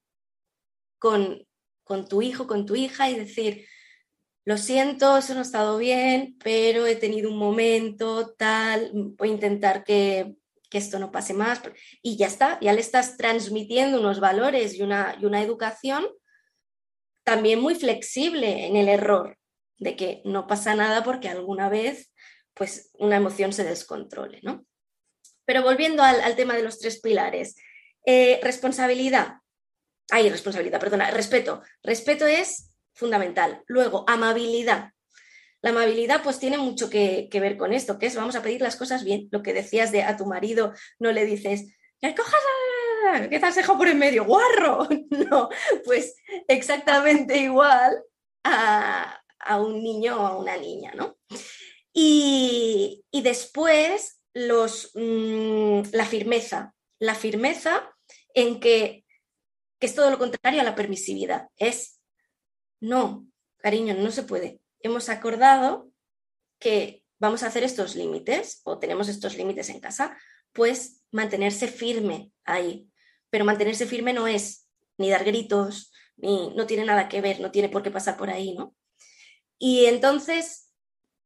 [0.99, 1.47] con,
[1.83, 3.67] con tu hijo, con tu hija y decir,
[4.47, 9.33] lo siento, eso no ha estado bien, pero he tenido un momento tal, voy a
[9.33, 10.37] intentar que
[10.69, 11.61] que esto no pase más.
[12.01, 16.07] Y ya está, ya le estás transmitiendo unos valores y una, y una educación
[17.23, 19.37] también muy flexible en el error,
[19.77, 22.11] de que no pasa nada porque alguna vez
[22.53, 24.65] pues una emoción se descontrole, ¿no?
[25.45, 27.55] Pero volviendo al, tema de los tres pilares,
[28.05, 29.35] eh, responsabilidad,
[30.09, 31.61] ay, responsabilidad, perdona, respeto.
[31.83, 33.63] Respeto es fundamental.
[33.67, 34.91] Luego, amabilidad.
[35.61, 38.75] La amabilidad pues tiene mucho que, ver con esto, que es vamos a pedir las
[38.75, 39.27] cosas bien.
[39.31, 42.13] Lo que decías de a tu marido, no le dices, que
[43.39, 44.87] te has dejado por en medio, guarro.
[45.09, 45.49] No,
[45.85, 46.15] pues
[46.47, 48.01] exactamente igual
[48.43, 49.21] a,
[49.59, 51.17] un niño o a una niña, ¿no?
[51.93, 57.91] Y, después los, mm, la firmeza, la firmeza
[58.33, 59.03] en que,
[59.79, 61.47] que es todo lo contrario a la permisividad.
[61.57, 61.96] Es,
[62.79, 65.91] no, cariño, no se puede hemos acordado
[66.59, 70.17] que vamos a hacer estos límites o tenemos estos límites en casa,
[70.53, 72.89] pues mantenerse firme ahí.
[73.29, 77.51] Pero mantenerse firme no es ni dar gritos, ni no tiene nada que ver, no
[77.51, 78.75] tiene por qué pasar por ahí, ¿no?
[79.59, 80.71] Y entonces,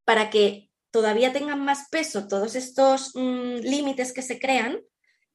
[0.04, 4.82] para que todavía tengan más peso todos estos mm, límites que se crean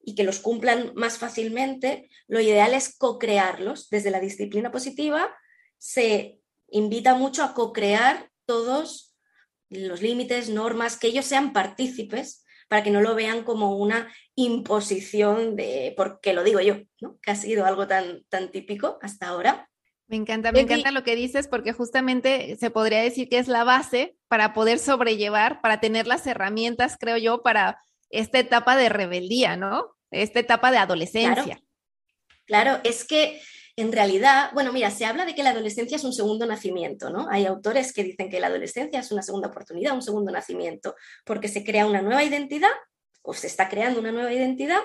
[0.02, 3.88] y que los cumplan más fácilmente, lo ideal es co-crearlos.
[3.88, 5.34] Desde la disciplina positiva
[5.78, 9.14] se invita mucho a co-crear todos
[9.70, 15.56] los límites, normas, que ellos sean partícipes para que no lo vean como una imposición
[15.56, 17.18] de, porque lo digo yo, ¿no?
[17.22, 19.68] que ha sido algo tan, tan típico hasta ahora.
[20.08, 23.64] Me encanta, me encanta lo que dices porque justamente se podría decir que es la
[23.64, 29.56] base para poder sobrellevar, para tener las herramientas, creo yo, para esta etapa de rebeldía,
[29.56, 29.96] ¿no?
[30.12, 31.60] Esta etapa de adolescencia.
[32.46, 33.40] claro es que
[33.76, 37.28] en realidad, bueno, mira, se habla de que la adolescencia es un segundo nacimiento, ¿no?
[37.30, 41.48] Hay autores que dicen que la adolescencia es una segunda oportunidad, un segundo nacimiento, porque
[41.48, 42.70] se crea una nueva identidad
[43.22, 44.80] o se está creando una nueva identidad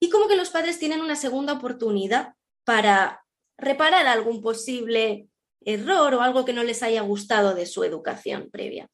[0.00, 3.24] y como que los padres tienen una segunda oportunidad para
[3.56, 5.28] reparar algún posible
[5.64, 8.88] error o algo que no les haya gustado de su educación previa.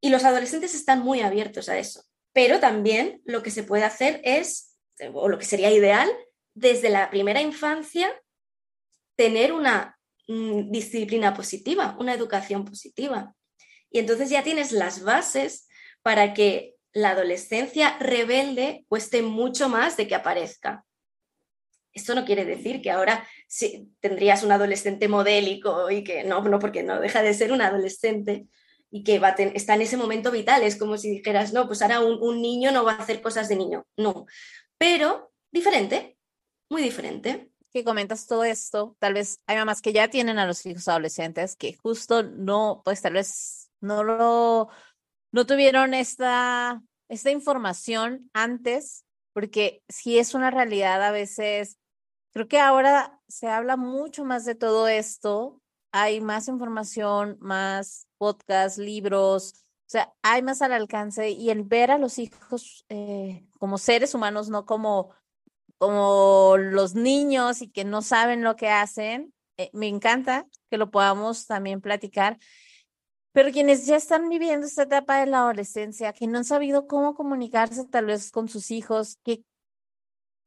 [0.00, 2.02] Y los adolescentes están muy abiertos a eso.
[2.34, 4.76] Pero también lo que se puede hacer es,
[5.14, 6.10] o lo que sería ideal,
[6.54, 8.12] desde la primera infancia
[9.16, 13.34] tener una mm, disciplina positiva, una educación positiva.
[13.90, 15.68] Y entonces ya tienes las bases
[16.02, 20.84] para que la adolescencia rebelde cueste mucho más de que aparezca.
[21.92, 23.26] Esto no quiere decir que ahora
[24.00, 28.46] tendrías un adolescente modélico y que no, no, porque no deja de ser un adolescente
[28.90, 29.20] y que
[29.54, 30.62] está en ese momento vital.
[30.62, 33.56] Es como si dijeras, no, pues ahora un niño no va a hacer cosas de
[33.56, 33.86] niño.
[33.96, 34.26] No,
[34.76, 36.16] pero diferente,
[36.70, 37.50] muy diferente.
[37.72, 41.56] Que comentas todo esto, tal vez hay mamás que ya tienen a los hijos adolescentes
[41.56, 44.68] que justo no, pues tal vez no lo,
[45.32, 51.78] no tuvieron esta, esta información antes, porque si es una realidad a veces,
[52.32, 58.78] creo que ahora se habla mucho más de todo esto, hay más información, más podcasts,
[58.78, 63.78] libros, o sea, hay más al alcance y el ver a los hijos eh, como
[63.78, 65.10] seres humanos, no como
[65.84, 69.34] como los niños y que no saben lo que hacen.
[69.58, 72.38] Eh, me encanta que lo podamos también platicar.
[73.32, 77.14] Pero quienes ya están viviendo esta etapa de la adolescencia, que no han sabido cómo
[77.14, 79.42] comunicarse tal vez con sus hijos, que,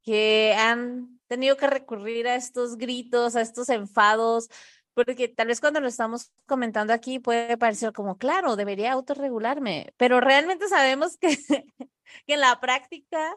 [0.02, 4.48] que han tenido que recurrir a estos gritos, a estos enfados,
[4.94, 10.20] porque tal vez cuando lo estamos comentando aquí puede parecer como, claro, debería autorregularme, pero
[10.20, 11.28] realmente sabemos que,
[12.26, 13.36] que en la práctica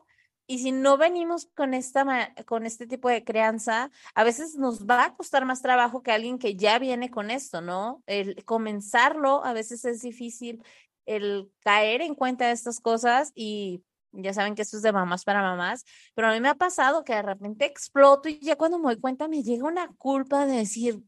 [0.52, 5.06] y si no venimos con, esta, con este tipo de crianza, a veces nos va
[5.06, 8.04] a costar más trabajo que alguien que ya viene con esto, ¿no?
[8.06, 10.62] El comenzarlo a veces es difícil,
[11.06, 15.24] el caer en cuenta de estas cosas y ya saben que esto es de mamás
[15.24, 15.86] para mamás,
[16.16, 19.00] pero a mí me ha pasado que de repente exploto y ya cuando me doy
[19.00, 21.02] cuenta me llega una culpa de decir,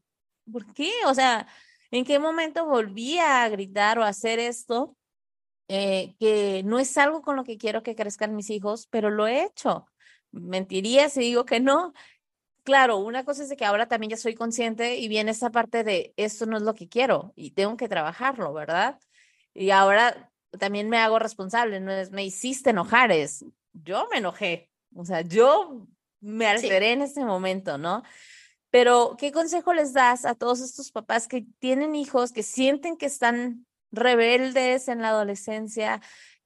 [0.50, 0.90] ¿por qué?
[1.06, 1.46] O sea,
[1.90, 4.96] ¿en qué momento volví a gritar o hacer esto?
[5.68, 9.26] Eh, que no es algo con lo que quiero que crezcan mis hijos, pero lo
[9.26, 9.86] he hecho.
[10.30, 11.92] Mentiría si digo que no.
[12.64, 15.84] Claro, una cosa es de que ahora también ya soy consciente y viene esa parte
[15.84, 18.98] de esto no es lo que quiero y tengo que trabajarlo, ¿verdad?
[19.52, 24.70] Y ahora también me hago responsable, no es me hiciste enojar, es yo me enojé,
[24.94, 25.86] o sea, yo
[26.20, 28.02] me alteré en ese momento, ¿no?
[28.70, 33.06] Pero, ¿qué consejo les das a todos estos papás que tienen hijos, que sienten que
[33.06, 36.00] están rebeldes en la adolescencia,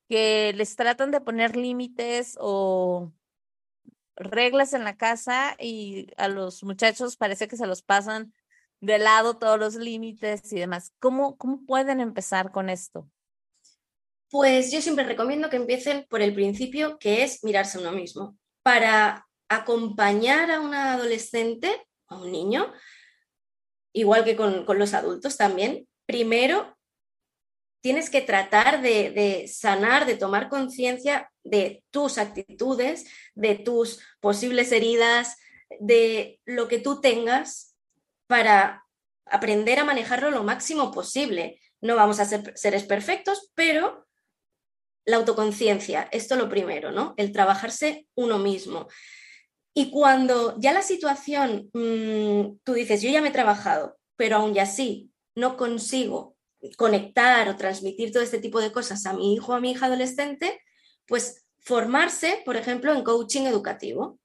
[0.09, 3.13] que les tratan de poner límites o
[4.17, 8.33] reglas en la casa y a los muchachos parece que se los pasan
[8.81, 10.93] de lado todos los límites y demás.
[10.99, 13.09] ¿Cómo, cómo pueden empezar con esto?
[14.31, 18.37] Pues yo siempre recomiendo que empiecen por el principio, que es mirarse a uno mismo.
[18.63, 22.73] Para acompañar a un adolescente, a un niño,
[23.93, 26.78] igual que con, con los adultos también, primero
[27.81, 35.37] tienes que tratar de, sanar, de tomar conciencia de tus actitudes, de tus posibles heridas,
[35.81, 37.77] de lo que tú tengas
[38.27, 38.85] para
[39.27, 41.61] aprender a manejarlo lo máximo posible.
[41.81, 44.07] No vamos a ser seres perfectos, pero
[45.05, 47.15] la autoconciencia, esto lo primero, ¿no?
[47.17, 48.89] El trabajarse uno mismo.
[49.75, 54.59] Y cuando ya la situación, mm, tú dices, yo ya me he trabajado, pero aún
[54.59, 56.37] así no consigo
[56.77, 59.87] conectar o transmitir todo este tipo de cosas a mi hijo o a mi hija
[59.87, 60.61] adolescente,
[61.07, 64.19] pues formarse, por ejemplo, en coaching educativo.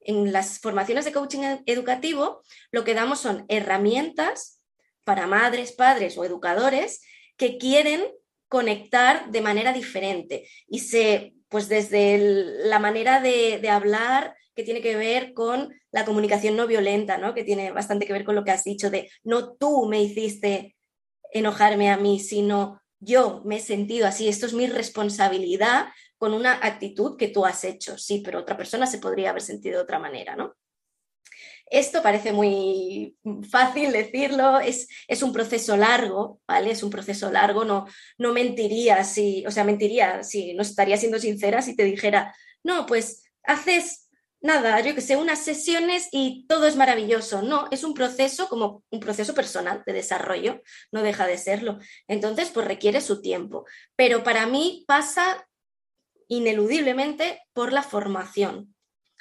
[0.00, 4.60] En las formaciones de coaching educativo lo que damos son herramientas
[5.04, 7.02] para madres, padres o educadores
[7.36, 8.04] que quieren
[8.48, 12.18] conectar de manera diferente y se, pues desde
[12.66, 17.34] la manera de, de, hablar que tiene que ver con la comunicación no violenta, ¿no?
[17.34, 20.75] que tiene bastante que ver con lo que has dicho de no tú me hiciste
[21.32, 25.86] enojarme a mí, sino yo me he sentido así, esto es mi responsabilidad
[26.18, 29.76] con una actitud que tú has hecho, sí, pero otra persona se podría haber sentido
[29.76, 30.54] de otra manera, ¿no?
[31.68, 33.16] Esto parece muy
[33.50, 36.70] fácil decirlo, es, es, un proceso largo, ¿vale?
[36.70, 37.86] Es un proceso largo, no,
[38.18, 42.86] no mentiría si, o sea, mentiría si no estaría siendo sincera si te dijera, no,
[42.86, 44.05] pues haces
[44.40, 47.42] nada, yo que sé, unas sesiones y todo es maravilloso.
[47.42, 51.78] No, es un proceso como un proceso personal de desarrollo, no deja de serlo.
[52.08, 53.64] Entonces, pues requiere su tiempo.
[53.96, 55.46] Pero para mí pasa
[56.28, 58.74] ineludiblemente por la formación,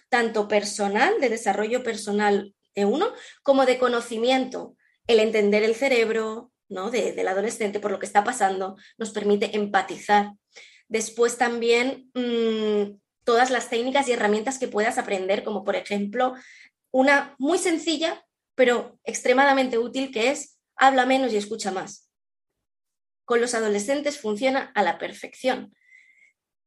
[0.10, 4.75] tanto personal, de desarrollo personal de uno, como de conocimiento,
[5.08, 6.89] el entender el cerebro ¿no?
[6.89, 10.32] de, del adolescente por lo que está pasando, nos permite empatizar.
[10.88, 16.36] Después también mm, todas las técnicas y herramientas que puedas aprender, como por ejemplo
[16.92, 22.10] una muy sencilla, pero extremadamente útil, que es habla menos y escucha más.
[23.26, 25.76] Con los adolescentes funciona a la perfección.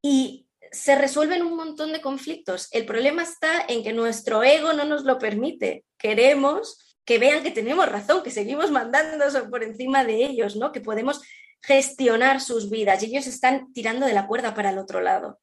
[0.02, 2.68] Y se resuelven un montón de conflictos.
[2.72, 5.84] El problema está en que nuestro ego no nos lo permite.
[5.96, 10.72] Queremos que vean que tenemos razón, que seguimos mandando por encima de ellos, ¿no?
[10.72, 11.22] Que podemos
[11.62, 15.40] gestionar sus vidas y ellos están tirando de la cuerda para el otro lado.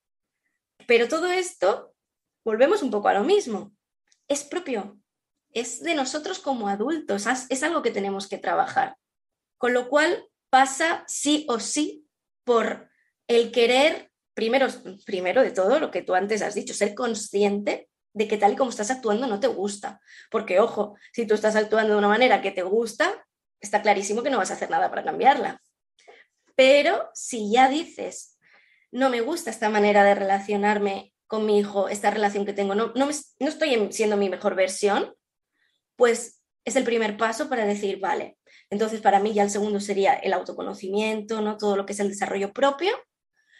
[0.87, 1.93] Pero todo esto,
[2.43, 3.75] volvemos un poco a lo mismo,
[4.27, 4.99] es propio,
[5.51, 8.97] es de nosotros como adultos, es algo que tenemos que trabajar.
[9.57, 12.07] Con lo cual pasa sí o sí
[12.43, 12.89] por
[13.27, 14.67] el querer, primero,
[15.05, 18.55] primero de todo, lo que tú antes has dicho, ser consciente de que tal y
[18.55, 20.01] como estás actuando no te gusta.
[20.29, 23.25] Porque, ojo, si tú estás actuando de una manera que te gusta,
[23.59, 25.61] está clarísimo que no vas a hacer nada para cambiarla.
[26.55, 28.34] Pero si ya dices,
[28.95, 32.93] no me gusta esta manera de relacionarme con mi hijo, esta relación que tengo, no,
[32.95, 35.13] no, estoy siendo mi mejor versión,
[35.97, 38.37] pues es el primer paso para decir, vale,
[38.69, 41.57] entonces para mí ya el segundo sería el autoconocimiento, ¿no?
[41.57, 42.97] todo lo que es el desarrollo propio,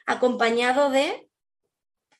[0.05, 1.29] acompañado de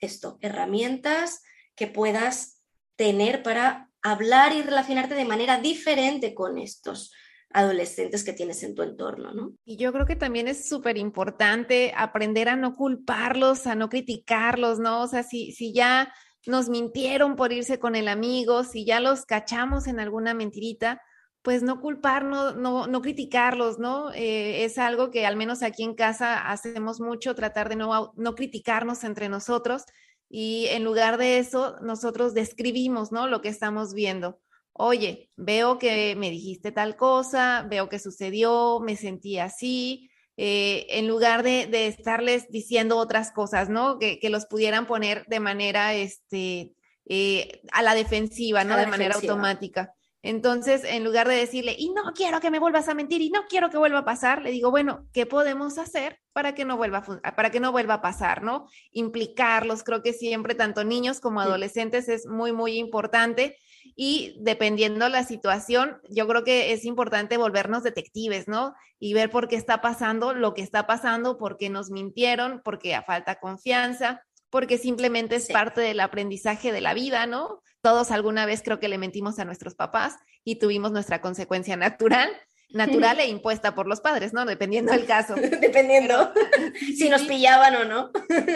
[0.02, 1.42] esto, herramientas
[1.74, 2.62] que puedas
[2.98, 7.14] tener para hablar y relacionarte de manera diferente con estos
[7.56, 9.54] adolescentes que tienes en tu entorno, ¿no?
[9.64, 14.80] Y yo creo que también es súper importante aprender a no culparlos, a no criticarlos,
[14.80, 15.02] ¿no?
[15.02, 16.14] O sea, si, si ya
[16.46, 21.02] nos mintieron por irse con el amigo, si ya los cachamos en alguna mentirita,
[21.42, 24.12] pues no culparnos, no, no criticarlos, ¿no?
[24.12, 28.36] Eh, es algo que al menos aquí en casa hacemos mucho, tratar de no, no
[28.36, 29.86] criticarnos entre nosotros
[30.30, 33.28] y en lugar de eso, nosotros describimos, ¿no?
[33.28, 34.42] Lo que estamos viendo.
[34.78, 41.08] Oye, veo que me dijiste tal cosa, veo que sucedió, me sentí así, eh, en
[41.08, 44.00] lugar de, de, estarles diciendo otras cosas, ¿no?
[44.00, 46.76] Que, que los pudieran poner de manera, este,
[47.08, 48.76] eh, a la defensiva, ¿no?
[48.78, 49.94] de manera automática.
[50.24, 53.46] Entonces, en lugar de decirle, y no quiero que me vuelvas a mentir y no
[53.48, 57.04] quiero que vuelva a pasar, le digo, bueno, ¿qué podemos hacer para que no vuelva
[57.24, 58.68] a, para que no vuelva a pasar, ¿no?
[58.92, 63.56] Implicarlos, creo que siempre, tanto niños como adolescentes, es muy, muy importante.
[63.96, 68.76] Y dependiendo la situación, yo creo que es importante volvernos detectives, ¿no?
[69.00, 73.02] Y ver por qué está pasando lo que está pasando, por qué nos mintieron, porque
[73.06, 77.62] falta confianza, porque simplemente es parte del aprendizaje de la vida, ¿no?
[77.82, 82.30] Todos alguna vez creo que le mentimos a nuestros papás y tuvimos nuestra consecuencia natural,
[82.70, 84.46] natural e impuesta por los padres, ¿no?
[84.46, 85.36] Dependiendo del caso.
[85.62, 86.34] Dependiendo
[86.98, 88.12] si nos pillaban o no.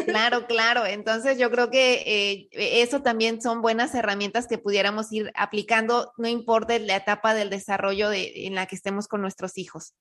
[0.05, 0.85] claro, claro.
[0.85, 6.27] Entonces yo creo que eh, eso también son buenas herramientas que pudiéramos ir aplicando, no
[6.27, 9.93] importa la etapa del desarrollo de, en la que estemos con nuestros hijos.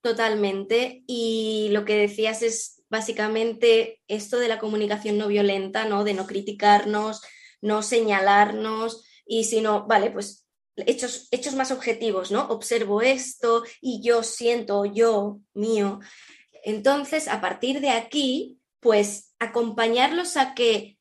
[0.00, 1.02] Totalmente.
[1.06, 6.04] Y lo que decías es básicamente esto de la comunicación no violenta, ¿no?
[6.04, 7.22] De no criticarnos,
[7.60, 10.45] no señalarnos y sino, vale, pues
[10.76, 12.48] hechos, hechos más objetivos, ¿no?
[12.48, 16.00] Observo esto y yo siento yo mío.
[16.64, 20.98] Entonces, a partir de aquí, pues acompañarlos a que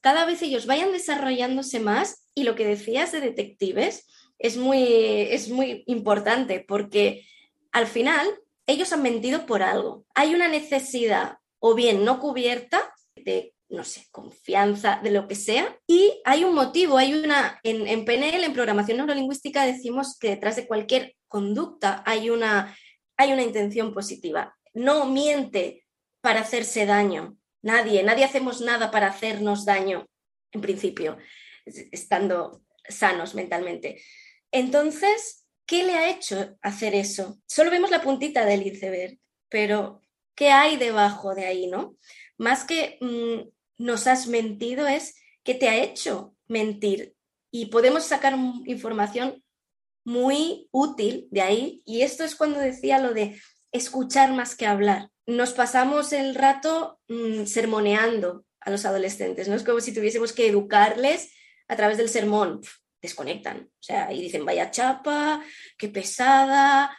[0.00, 4.06] cada vez ellos vayan desarrollándose más y lo que decías de detectives
[4.38, 7.24] es muy, es muy importante porque
[7.70, 8.26] al final
[8.66, 10.04] ellos han mentido por algo.
[10.14, 15.78] Hay una necesidad o bien no cubierta de no sé, confianza, de lo que sea.
[15.86, 20.66] Y hay un motivo, hay una, en, PNL, en programación neurolingüística, decimos que detrás de
[20.66, 22.76] cualquier conducta hay una,
[23.16, 24.54] hay una intención positiva.
[24.74, 25.86] No miente
[26.20, 27.38] para hacerse daño.
[27.62, 30.06] Nadie, nadie hacemos nada para hacernos daño,
[30.52, 31.16] en principio,
[31.64, 34.02] estando sanos mentalmente.
[34.50, 37.40] Entonces, ¿qué le ha hecho hacer eso?
[37.46, 39.18] Solo vemos la puntita del iceberg,
[39.48, 40.02] pero
[40.34, 41.96] ¿qué hay debajo de ahí, no?
[42.36, 43.48] Más que mm,
[43.82, 47.14] nos has mentido es que te ha hecho mentir.
[47.50, 49.42] Y podemos sacar información
[50.04, 51.82] muy útil de ahí.
[51.84, 53.40] Y esto es cuando decía lo de
[53.72, 55.10] escuchar más que hablar.
[55.26, 59.56] Nos pasamos el rato mm, sermoneando a los adolescentes, ¿no?
[59.56, 61.32] Es como si tuviésemos que educarles
[61.68, 62.60] a través del sermón
[63.02, 63.68] desconectan.
[63.68, 65.44] O sea, y dicen, vaya chapa,
[65.76, 66.96] qué pesada.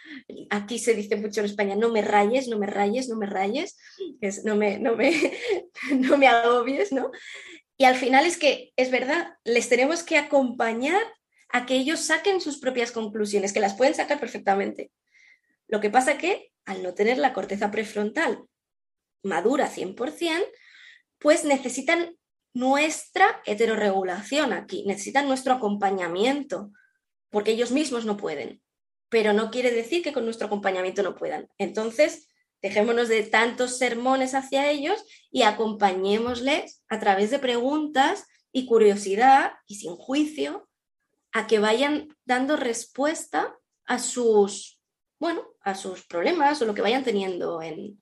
[0.50, 3.78] Aquí se dice mucho en España, no me rayes, no me rayes, no me rayes,
[4.22, 5.14] es, no, me, no, me,
[5.96, 7.10] no me agobies, ¿no?
[7.78, 11.02] Y al final es que, es verdad, les tenemos que acompañar
[11.50, 14.92] a que ellos saquen sus propias conclusiones, que las pueden sacar perfectamente.
[15.68, 18.46] Lo que pasa que, al no tener la corteza prefrontal
[19.24, 20.46] madura 100%,
[21.18, 22.18] pues necesitan
[22.54, 26.72] nuestra heterorregulación aquí, necesitan nuestro acompañamiento,
[27.30, 28.62] porque ellos mismos no pueden,
[29.10, 31.50] pero no quiere decir que con nuestro acompañamiento no puedan.
[31.58, 32.28] Entonces,
[32.62, 39.76] dejémonos de tantos sermones hacia ellos y acompañémosles a través de preguntas y curiosidad y
[39.76, 40.70] sin juicio
[41.32, 44.80] a que vayan dando respuesta a sus,
[45.20, 48.02] bueno, a sus problemas o lo que vayan teniendo en,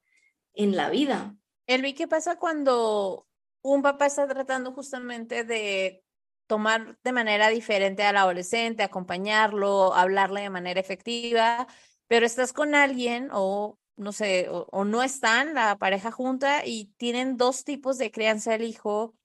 [0.54, 1.36] en la vida.
[1.68, 3.28] Elvi, ¿qué pasa cuando
[3.62, 6.04] un papá está tratando justamente de
[6.48, 11.68] tomar de manera diferente al adolescente, acompañarlo, hablarle de manera efectiva,
[12.08, 17.38] pero estás con alguien o no sé, o, no están la pareja junta y tienen
[17.38, 19.16] dos tipos de crianza del hijo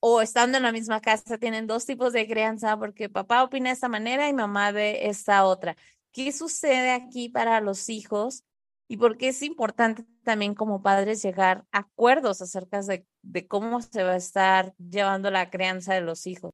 [0.00, 3.74] o estando en la misma casa tienen dos tipos de crianza porque papá opina de
[3.74, 5.76] esta manera y mamá de esta otra.
[6.12, 8.44] ¿Qué sucede aquí para los hijos
[8.88, 13.82] y por qué es importante también como padres llegar a acuerdos acerca de, de cómo
[13.82, 16.50] se va a estar llevando la crianza de los hijos.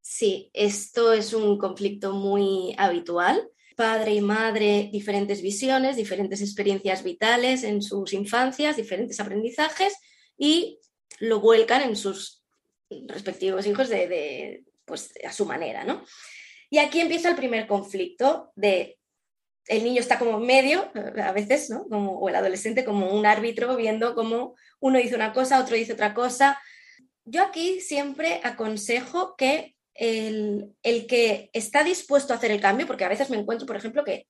[0.00, 3.48] Sí, esto es un conflicto muy habitual.
[3.76, 9.94] Padre y madre, diferentes visiones, diferentes experiencias vitales en sus infancias, diferentes aprendizajes
[10.36, 10.78] y
[11.20, 12.42] lo vuelcan en sus
[13.06, 16.04] respectivos hijos de, de pues, a su manera, ¿no?
[16.68, 18.98] Y aquí empieza el primer conflicto de
[19.68, 20.90] el niño está como medio,
[21.22, 21.84] a veces, ¿no?
[21.88, 25.92] Como, o el adolescente como un árbitro viendo cómo uno dice una cosa, otro dice
[25.92, 26.60] otra cosa.
[27.24, 33.04] Yo aquí siempre aconsejo que el, el, que está dispuesto a hacer el cambio, porque
[33.04, 34.26] a veces me encuentro, por ejemplo, que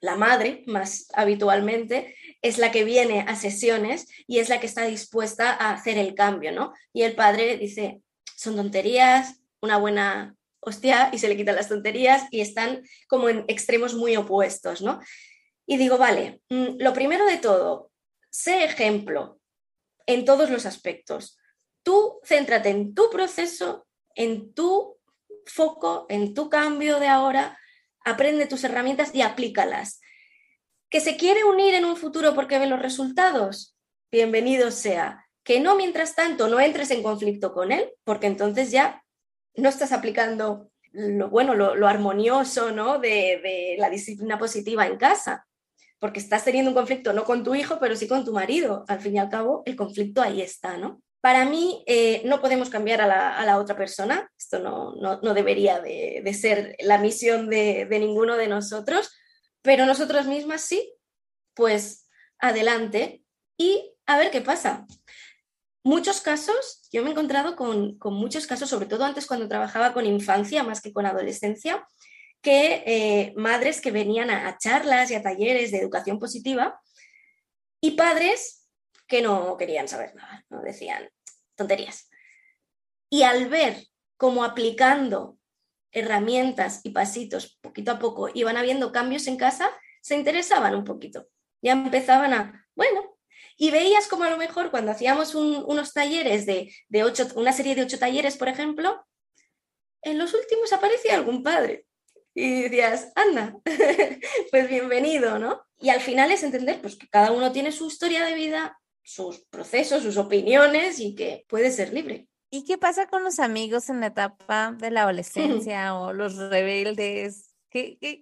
[0.00, 4.84] la madre más habitualmente, es la que viene a sesiones y es la que está
[4.84, 6.72] dispuesta a hacer el cambio, ¿no?
[6.92, 8.00] Y el padre dice,
[8.36, 10.36] son tonterías, una buena
[10.66, 15.00] hostia, y se le quitan las tonterías y están como en extremos muy opuestos, ¿no?
[15.64, 17.92] Y digo, vale, mm, lo primero de todo,
[18.30, 19.40] sé ejemplo
[20.06, 21.38] en todos los aspectos.
[21.84, 23.86] Tú céntrate en tu proceso,
[24.16, 24.98] en tu
[25.46, 27.56] foco, en tu cambio de ahora,
[28.04, 30.00] aprende tus herramientas y aplícalas.
[30.90, 33.76] ¿Que se quiere unir en un futuro porque ve los resultados?
[34.10, 35.28] Bienvenido sea.
[35.44, 39.04] Que no, mientras tanto, no entres en conflicto con él, porque entonces ya
[39.56, 42.98] no estás aplicando lo bueno, lo, armonioso, ¿no?
[42.98, 45.46] De, la disciplina positiva en casa,
[45.98, 48.84] porque estás teniendo un conflicto no con tu hijo, pero sí con tu marido.
[48.88, 51.02] Al fin y al cabo, el conflicto ahí está, ¿no?
[51.20, 56.22] Para mí, eh, no podemos cambiar a la, otra persona, esto no, no, debería de,
[56.24, 59.10] de, ser la misión de, de ninguno de nosotros,
[59.60, 60.94] pero nosotros mismas sí,
[61.54, 63.22] pues adelante
[63.56, 64.86] y a ver qué pasa.
[65.86, 69.92] Muchos casos, yo me he encontrado con, con, muchos casos, sobre todo antes cuando trabajaba
[69.92, 71.86] con infancia más que con adolescencia,
[72.42, 76.80] que eh, madres que venían a, a, charlas y a talleres de educación positiva
[77.80, 78.68] y padres
[79.06, 81.08] que no querían saber nada, no decían,
[81.54, 82.10] tonterías.
[83.08, 85.38] Y al ver cómo aplicando
[85.92, 89.70] herramientas y pasitos poquito a poco iban habiendo cambios en casa,
[90.02, 91.28] se interesaban un poquito.
[91.62, 93.15] Ya empezaban a, bueno,
[93.56, 97.74] y veías como a lo mejor cuando hacíamos unos talleres de, de ocho, una serie
[97.74, 99.04] de ocho talleres, por ejemplo,
[100.02, 101.86] en los últimos aparecía algún padre.
[102.34, 103.56] Y decías, anda,
[104.50, 105.62] pues bienvenido, ¿no?
[105.80, 109.40] Y al final es entender pues, que cada uno tiene su historia de vida, sus
[109.46, 112.28] procesos, sus opiniones y que puede ser libre.
[112.50, 117.54] ¿Y qué pasa con los amigos en la etapa de la adolescencia o los rebeldes?
[117.70, 118.20] ¿Qué, qué,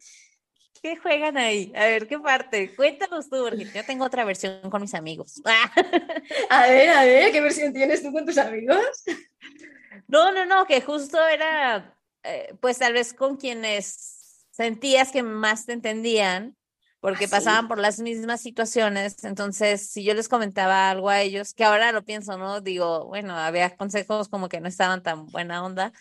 [0.85, 1.73] qué juegan ahí?
[1.75, 2.75] A ver, ¿qué parte?
[2.77, 5.41] Cuéntanos tú, porque yo tengo otra versión con mis amigos.
[6.51, 8.85] a ver, a ver, ¿qué versión tienes tú con tus amigos?
[10.07, 15.65] No, no, no, que justo era, eh, pues tal vez con quienes sentías que más
[15.65, 16.55] te entendían,
[17.01, 19.25] porque pasaban por las mismas situaciones.
[19.25, 22.61] Entonces, si yo les comentaba algo a ellos, que ahora lo pienso, ¿no?
[22.61, 25.95] Digo, bueno, había consejos como que no estaban tan buena onda,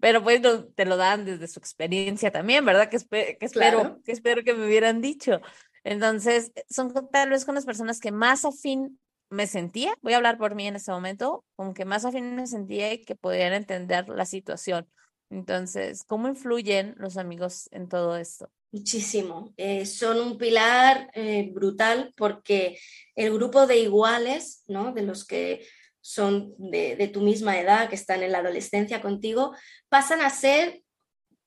[0.00, 0.40] pero pues
[0.74, 2.88] te lo dan desde su experiencia también, ¿verdad?
[2.88, 2.98] Que,
[3.38, 5.40] que espero, que espero que me hubieran dicho.
[5.84, 8.98] Entonces, son tal vez con las personas que más afín
[9.30, 12.46] me sentía, voy a hablar por mí en este momento, como que más afín me
[12.46, 14.88] sentía y que podían entender la situación.
[15.30, 18.50] Entonces, ¿cómo influyen los amigos en todo esto?
[18.72, 19.52] Muchísimo.
[19.56, 22.78] Eh, son un pilar eh, brutal porque
[23.14, 24.92] el grupo de iguales, ¿no?
[24.92, 25.66] de los que
[26.06, 29.56] son de, tu misma edad, que están en la adolescencia contigo,
[29.88, 30.82] pasan a ser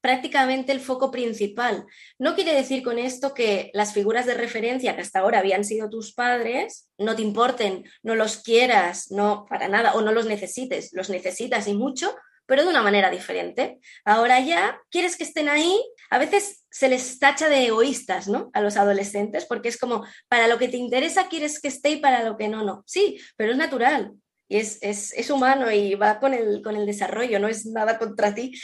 [0.02, 1.86] prácticamente el foco principal.
[2.18, 5.90] No quiere decir con esto que las figuras de referencia que hasta ahora habían sido
[5.90, 10.90] tus padres no te importen, no los quieras, no para nada, o no los necesites,
[10.92, 12.14] los necesitas y mucho,
[12.46, 13.80] pero de una manera diferente.
[14.04, 15.74] Ahora ya quieres que estén ahí.
[16.10, 18.50] A veces se les tacha de egoístas, ¿no?
[18.54, 21.98] A los adolescentes, porque es como, para lo que te interesa quieres que esté y
[21.98, 22.84] para lo que no, no.
[22.86, 24.12] Sí, pero es natural
[24.50, 28.00] y es, es, es humano y va con el, con el desarrollo, no es nada
[28.00, 28.60] contra ti.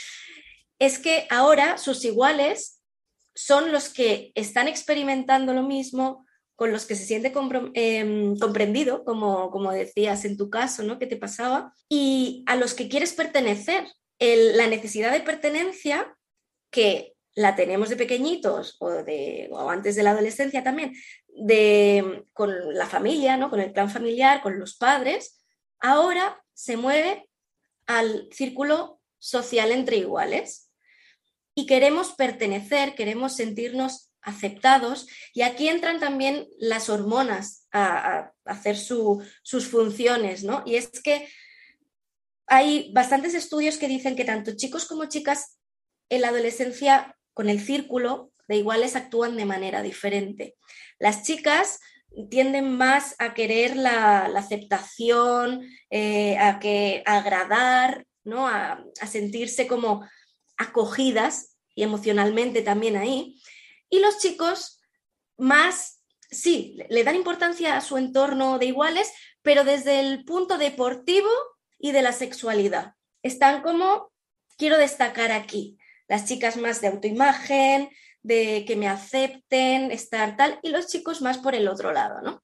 [0.78, 2.82] Es que ahora sus iguales
[3.34, 6.26] son los que están experimentando lo mismo,
[6.56, 7.32] con los que se siente
[7.74, 10.98] em, comprendido, como, como decías en tu caso, ¿no?
[10.98, 11.72] ¿Qué te pasaba?
[11.88, 13.84] Y a los que quieres pertenecer.
[14.18, 16.16] la necesidad de pertenencia,
[16.70, 20.94] que la tenemos de pequeñitos o, de, antes de la adolescencia también,
[21.28, 23.50] de, con la familia, ¿no?
[23.50, 25.45] con el plan familiar, con los padres,
[25.80, 27.28] ahora se mueve
[27.86, 30.70] al círculo social entre iguales.
[31.54, 39.68] Y queremos pertenecer, queremos sentirnos aceptados y aquí entran también las hormonas a, hacer sus
[39.68, 40.62] funciones, ¿no?
[40.66, 41.28] Y es que
[42.46, 45.58] hay bastantes estudios que dicen que tanto chicos como chicas
[46.08, 50.56] en la adolescencia con el círculo de iguales actúan de manera diferente.
[50.98, 51.80] Las chicas
[52.30, 58.48] tienden más a querer la, aceptación, eh, a que agradar, ¿no?
[58.48, 60.06] A, a sentirse como
[60.56, 63.40] acogidas y emocionalmente también ahí.
[63.88, 64.80] Y los chicos
[65.36, 69.12] más, sí, le dan importancia a su entorno de iguales,
[69.42, 71.28] pero desde el punto deportivo
[71.78, 72.94] y de la sexualidad.
[73.22, 74.10] Están como,
[74.56, 77.90] quiero destacar aquí, las chicas más de autoimagen,
[78.26, 82.42] de que me acepten, estar tal, y los chicos más por el otro lado, ¿no?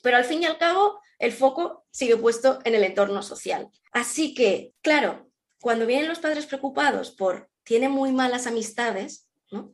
[0.00, 3.68] Pero al fin y al cabo, el foco sigue puesto en el entorno social.
[3.90, 5.28] Así que, claro,
[5.60, 9.28] cuando vienen los padres preocupados por tiene muy malas amistades,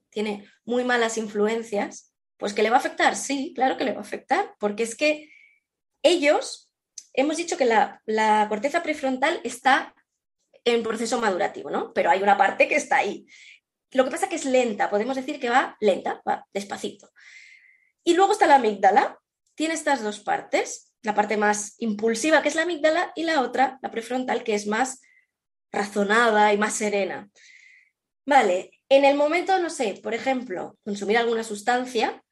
[0.09, 3.99] tiene muy malas influencias, Pues que le va a afectar, sí, claro que le va
[3.99, 5.30] a afectar, porque es que
[6.03, 6.70] ellos,
[7.12, 9.95] hemos dicho que la, la corteza prefrontal está
[10.64, 11.92] en proceso madurativo, ¿no?
[11.92, 13.26] Pero hay una parte que está ahí.
[13.95, 17.11] Lo que pasa es que es lenta, podemos decir que va lenta, va despacito.
[18.03, 19.18] Y luego está la amígdala,
[19.55, 23.78] tiene estas dos partes, la parte más impulsiva, que es la amígdala, y la otra,
[23.82, 25.01] la prefrontal, que es más
[25.70, 27.30] razonada y más serena.
[28.26, 32.22] Vale, en el momento, no sé, por ejemplo, consumir alguna sustancia,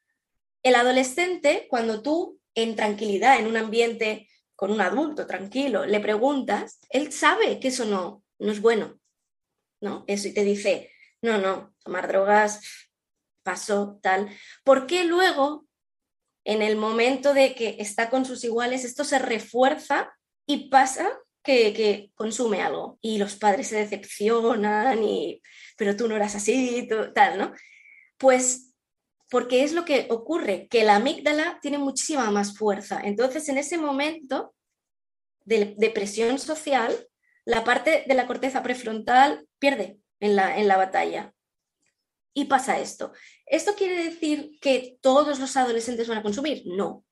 [0.62, 6.80] el adolescente, cuando tú en tranquilidad, en un ambiente con un adulto tranquilo, le preguntas,
[6.90, 9.00] él sabe que eso no, no es bueno,
[9.80, 10.04] ¿no?
[10.06, 10.91] Eso y te dice,
[11.22, 12.60] no, no, tomar drogas
[13.42, 14.28] pasó tal.
[14.64, 15.66] ¿Por qué luego,
[16.44, 20.12] en el momento de que está con sus iguales, esto se refuerza
[20.46, 21.08] y pasa
[21.42, 22.98] que, consume algo?
[23.00, 25.40] Y los padres se decepcionan y,
[25.76, 27.52] pero tú no eras así, tal, ¿no?
[28.18, 28.74] Pues
[29.30, 33.00] porque es lo que ocurre, que la amígdala tiene muchísima más fuerza.
[33.02, 34.54] Entonces, en ese momento
[35.44, 36.94] de, de presión social,
[37.46, 41.34] la parte de la corteza prefrontal pierde en la, en la batalla.
[42.32, 43.12] Y pasa esto.
[43.44, 46.62] ¿Esto quiere decir que todos los adolescentes van a consumir?
[46.64, 47.04] No.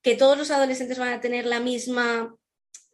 [0.00, 2.34] ¿Que todos los adolescentes van a tener la misma,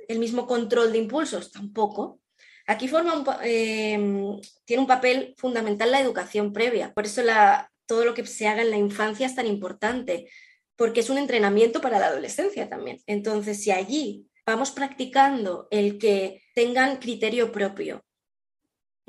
[0.09, 1.53] el mismo control de impulsos?
[1.53, 2.21] Tampoco.
[2.67, 6.93] Aquí forma em, tiene un papel fundamental la educación previa.
[6.93, 10.31] Por eso la, todo lo que se haga en la infancia es tan importante,
[10.77, 12.99] porque es un entrenamiento para la adolescencia también.
[13.07, 18.03] Entonces, si allí vamos practicando el que tengan criterio propio,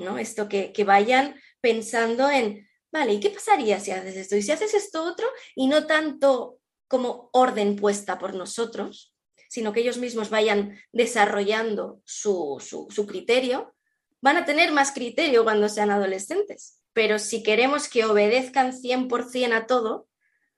[0.00, 0.18] ¿no?
[0.18, 4.36] Esto que, vayan pensando en, vale, ¿y qué pasaría si haces esto?
[4.36, 9.14] Y si haces esto otro, y no tanto como orden puesta por nosotros,
[9.48, 13.74] sino que ellos mismos vayan desarrollando su, su, criterio,
[14.20, 16.80] van a tener más criterio cuando sean adolescentes.
[16.92, 20.08] Pero si queremos que obedezcan 100% a todo,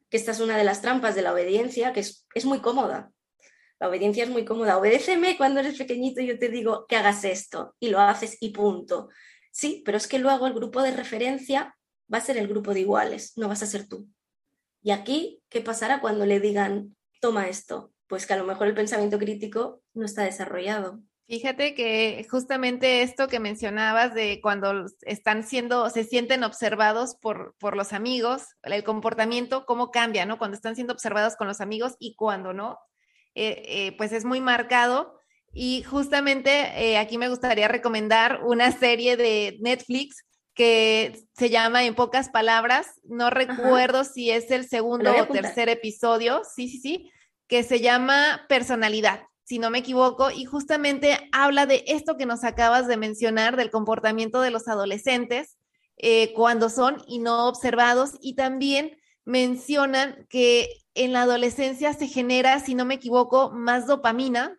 [0.08, 3.12] que esta es una de las trampas de la obediencia, que es, es muy cómoda.
[3.80, 4.78] La obediencia es muy cómoda.
[4.78, 9.08] Obedéceme cuando eres pequeñito yo te digo que hagas esto y lo haces y punto.
[9.52, 11.76] Sí, pero es que luego el grupo de referencia
[12.12, 14.08] va a ser el grupo de iguales, no vas a ser tú.
[14.82, 17.92] Y aquí, ¿qué pasará cuando le digan, toma esto?
[18.08, 21.00] Pues que a lo mejor el pensamiento crítico no está desarrollado.
[21.28, 27.76] Fíjate que justamente esto que mencionabas de cuando están siendo, se sienten observados por, por
[27.76, 30.36] los amigos, el comportamiento, cómo cambia, ¿no?
[30.36, 32.78] Cuando están siendo observados con los amigos y cuando no,
[33.34, 35.21] eh, eh, pues es muy marcado
[35.52, 40.24] y justamente eh, aquí me gustaría recomendar una serie de Netflix
[40.54, 46.42] que se llama En pocas palabras, no recuerdo si es el segundo o tercer episodio,
[46.44, 47.10] sí, sí, sí,
[47.46, 52.44] que se llama Personalidad, si no me equivoco, y justamente habla de esto que nos
[52.44, 55.56] acabas de mencionar, del comportamiento de los adolescentes
[55.96, 62.60] eh, cuando son y no observados, y también mencionan que en la adolescencia se genera,
[62.60, 64.58] si no me equivoco, más dopamina,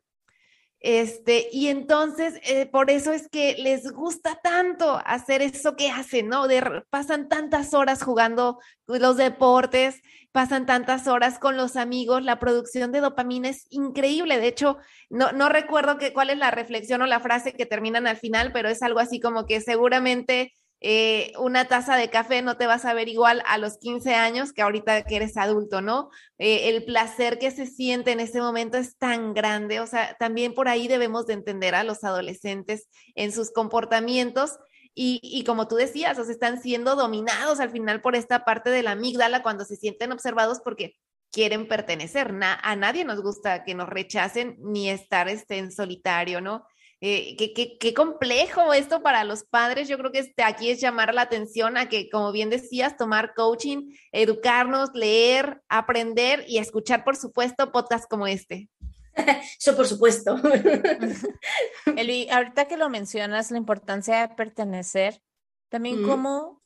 [0.83, 6.27] este, y entonces, eh, por eso es que les gusta tanto hacer eso que hacen,
[6.27, 6.49] ¿no?
[6.49, 10.01] De, pasan tantas horas jugando los deportes,
[10.33, 14.37] pasan tantas horas con los amigos, la producción de dopamina es increíble.
[14.39, 14.77] De hecho,
[15.09, 18.67] no, recuerdo que, cuál es la reflexión o la frase que terminan al final, pero
[18.67, 20.51] es algo así como que seguramente
[20.85, 24.51] eh, una taza de café no te vas a ver igual a los 15 años
[24.51, 26.09] que ahorita que eres adulto, ¿no?
[26.37, 30.53] Eh, el placer que se siente en ese momento es tan grande, o sea, también
[30.53, 34.59] por ahí debemos de entender a los adolescentes en sus comportamientos.
[34.95, 38.83] Y, como tú decías, o sea, están siendo dominados al final por esta parte de
[38.83, 40.97] la amígdala cuando se sienten observados porque
[41.31, 42.31] quieren pertenecer.
[42.41, 46.67] a nadie nos gusta que nos rechacen ni estar este, en solitario, ¿no?
[47.05, 49.89] Eh, qué, complejo esto para los padres.
[49.89, 53.33] Yo creo que este, aquí es llamar la atención a que, como bien decías, tomar
[53.33, 58.69] coaching, educarnos, leer, aprender y escuchar, por supuesto, podcasts como este.
[59.59, 60.37] Eso por supuesto.
[61.97, 65.21] Elvi, ahorita que lo mencionas, la importancia de pertenecer,
[65.67, 66.61] también como,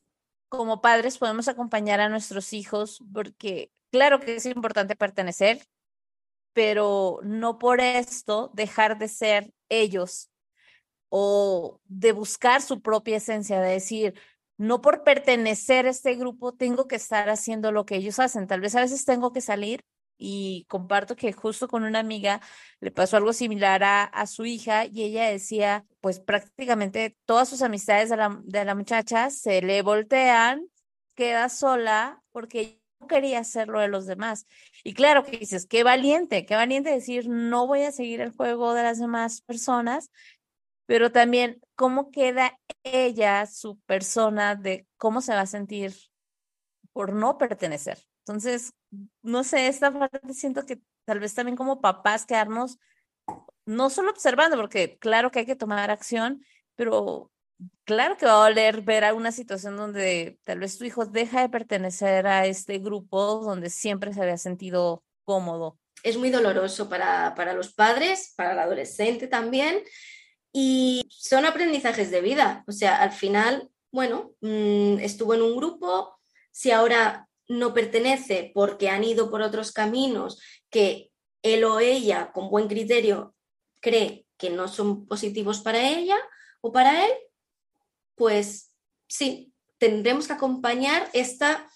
[0.50, 5.66] como padres podemos acompañar a nuestros hijos, porque claro que es importante pertenecer,
[6.54, 10.30] pero no por esto dejar de ser ellos
[11.10, 14.14] o de buscar su propia esencia, de decir,
[14.58, 18.48] no por pertenecer a este grupo tengo que estar haciendo lo que ellos hacen.
[18.48, 19.82] Tal vez a veces tengo que salir
[20.18, 22.42] y comparto que justo con una amiga
[22.80, 28.10] le pasó algo similar a, su hija y ella decía, pues prácticamente todas sus amistades
[28.10, 30.68] de la, de la muchacha se le voltean,
[31.16, 34.48] queda sola porque quería hacerlo de los demás.
[34.84, 38.74] Y claro que dices, qué valiente, qué valiente decir, no voy a seguir el juego
[38.74, 40.12] de las demás personas,
[40.86, 45.94] pero también cómo queda ella, su persona, de cómo se va a sentir
[46.94, 48.00] por no pertenecer.
[48.26, 48.74] Entonces,
[49.22, 52.80] no sé, esta parte siento que tal vez también como papás quedarnos
[53.66, 56.44] no solo observando, porque claro que hay que tomar acción,
[56.76, 57.32] pero
[57.84, 61.50] claro que va a doler ver alguna situación donde tal vez tu hijo deja de
[61.50, 65.78] pertenecer a este grupo donde siempre se había sentido cómodo.
[66.04, 69.84] Es muy doloroso para, para los padres, para el adolescente también,
[70.54, 72.64] y son aprendizajes de vida.
[72.68, 76.20] O sea, al final, bueno, mm, estuvo en un grupo,
[76.52, 82.50] si ahora no pertenece porque han ido por otros caminos que él o ella, con
[82.50, 83.36] buen criterio,
[83.80, 86.18] cree que no son positivos para ella
[86.62, 87.12] o para él,
[88.18, 88.74] pues
[89.08, 91.70] sí, tendremos que acompañar esta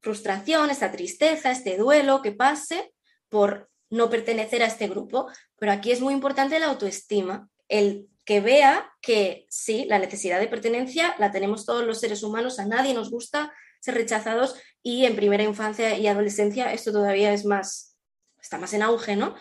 [0.00, 2.94] frustración, esta tristeza, este duelo que pase
[3.28, 5.28] por no pertenecer a este grupo.
[5.58, 10.46] Pero aquí es muy importante la autoestima, el que vea que sí, la necesidad de
[10.46, 15.16] pertenencia la tenemos todos los seres humanos, a nadie nos gusta ser rechazados y en
[15.16, 17.96] primera infancia y adolescencia esto todavía es más,
[18.40, 19.34] está más en auge, ¿no?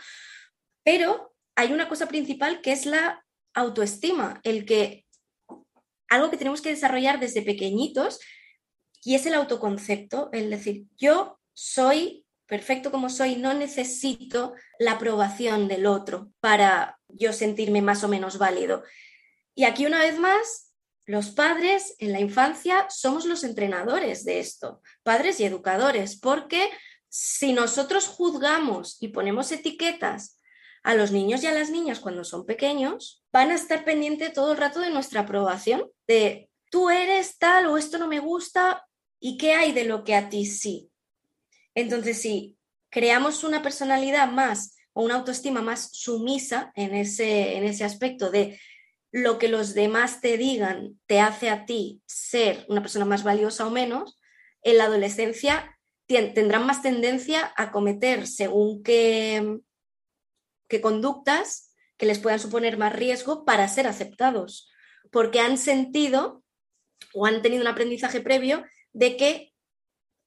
[0.83, 5.06] Pero hay una cosa principal que es la autoestima, el que
[6.09, 8.19] algo que tenemos que desarrollar desde pequeñitos
[9.03, 15.67] y es el autoconcepto, el decir, yo soy perfecto como soy, no necesito la aprobación
[15.67, 18.83] del otro para yo sentirme más o menos válido.
[19.53, 20.73] Y aquí una vez más,
[21.05, 26.69] los padres en la infancia somos los entrenadores de esto, padres y educadores, porque
[27.09, 30.36] si nosotros juzgamos y ponemos etiquetas
[30.87, 34.53] a los niños y a las niñas cuando son pequeños, van a estar pendientes todo
[34.53, 38.87] el rato de nuestra aprobación, de tú eres tal o esto no me gusta
[39.19, 40.89] y qué hay de lo que a ti sí.
[41.75, 42.55] Entonces, si
[42.89, 48.57] creamos una personalidad más o una autoestima más sumisa en ese, en ese aspecto de
[49.11, 53.67] lo que los demás te digan te hace a ti ser una persona más valiosa
[53.67, 54.21] o menos,
[54.61, 55.77] en la adolescencia
[56.07, 59.59] tendrán más tendencia a cometer según qué,
[60.67, 64.69] qué conductas que les puedan suponer más riesgo para ser aceptados,
[65.11, 66.43] porque han sentido
[67.13, 68.63] o han tenido un aprendizaje previo
[68.93, 69.53] de que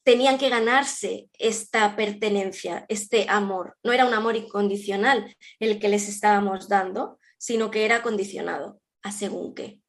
[0.02, 3.76] tenían que ganarse esta pertenencia, este amor.
[3.82, 9.12] No era un amor incondicional el que les estábamos dando, sino que era condicionado a
[9.12, 9.80] según qué.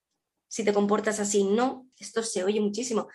[0.47, 3.07] Si te comportas así, no, esto se oye muchísimo.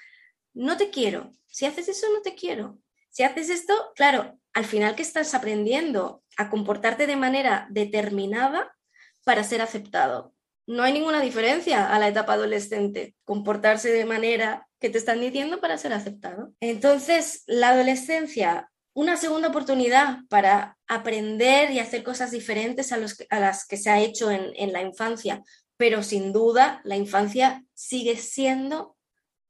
[0.54, 1.32] No te quiero.
[1.46, 2.78] Si haces eso, no te quiero.
[3.10, 8.74] Si haces esto, claro, al final que estás aprendiendo a comportarte de manera determinada
[9.22, 10.32] para ser aceptado.
[10.66, 15.60] No hay ninguna diferencia a la etapa adolescente, comportarse de manera que te están diciendo
[15.60, 16.54] para ser aceptado.
[16.60, 22.96] Entonces, la adolescencia, una segunda oportunidad para aprender y hacer cosas diferentes a,
[23.38, 25.42] las que se ha hecho en, la infancia,
[25.76, 28.96] pero sin duda la infancia sigue siendo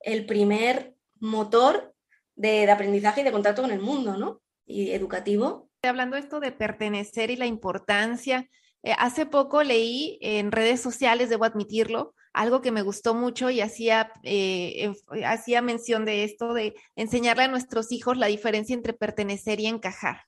[0.00, 1.94] el primer motor
[2.34, 4.42] de, de aprendizaje y de contacto con el mundo, ¿no?
[4.66, 5.70] Y educativo.
[5.82, 8.48] Hablando esto de pertenecer y la importancia,
[8.82, 13.60] eh, hace poco leí en redes sociales, debo admitirlo, algo que me gustó mucho y
[13.60, 14.92] hacía, eh,
[15.24, 20.20] hacía mención de esto, de enseñarle a nuestros hijos la diferencia entre pertenecer y encajar,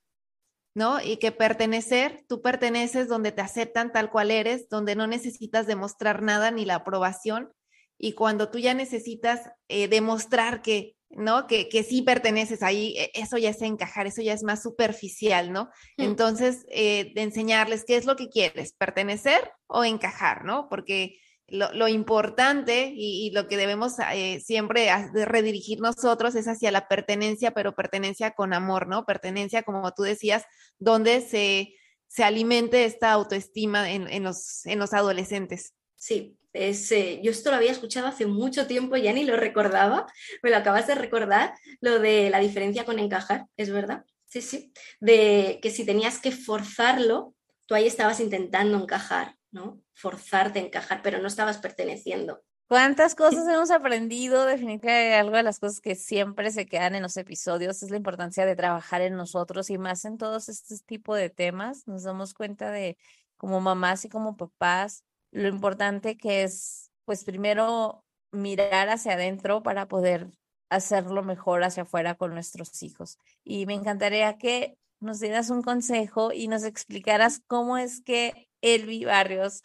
[0.74, 1.02] ¿no?
[1.02, 6.22] Y que pertenecer, tú perteneces donde te aceptan tal cual eres, donde no necesitas demostrar
[6.22, 7.52] nada ni la aprobación.
[7.98, 11.46] Y cuando tú ya necesitas eh, demostrar que, ¿no?
[11.46, 15.52] Que, que, sí perteneces ahí, e, eso ya es encajar, eso ya es más superficial,
[15.52, 15.64] ¿no?
[15.96, 16.02] Mm.
[16.02, 20.68] Entonces, eh, de enseñarles qué es lo que quieres, pertenecer o encajar, ¿no?
[20.68, 24.90] Porque lo, importante y, lo que debemos eh, siempre
[25.24, 29.06] redirigir nosotros es hacia la pertenencia, pero pertenencia con amor, ¿no?
[29.06, 30.44] Pertenencia, como tú decías,
[30.78, 31.74] donde se,
[32.06, 35.74] se alimente esta autoestima en, los, en los adolescentes.
[35.96, 40.06] Sí, es, eh, yo esto lo había escuchado hace mucho tiempo, ya ni lo recordaba,
[40.42, 44.72] me lo acabas de recordar, lo de la diferencia con encajar, es verdad, sí, sí,
[45.00, 47.34] de que si tenías que forzarlo,
[47.66, 49.82] tú ahí estabas intentando encajar, ¿no?
[49.94, 52.42] Forzarte a encajar, pero no estabas perteneciendo.
[52.68, 54.44] ¿Cuántas cosas hemos aprendido?
[54.44, 58.44] Definitivamente algo de las cosas que siempre se quedan en los episodios es la importancia
[58.44, 61.86] de trabajar en nosotros y más en todos estos tipos de temas.
[61.86, 62.98] Nos damos cuenta de
[63.38, 69.88] como mamás y como papás lo importante que es, pues primero mirar hacia adentro para
[69.88, 70.28] poder
[70.70, 73.18] hacerlo mejor hacia afuera con nuestros hijos.
[73.44, 79.04] Y me encantaría que nos dieras un consejo y nos explicaras cómo es que Elvi
[79.04, 79.62] Barrios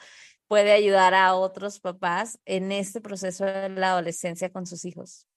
[0.48, 5.28] puede ayudar a otros papás en este proceso de la adolescencia con sus hijos?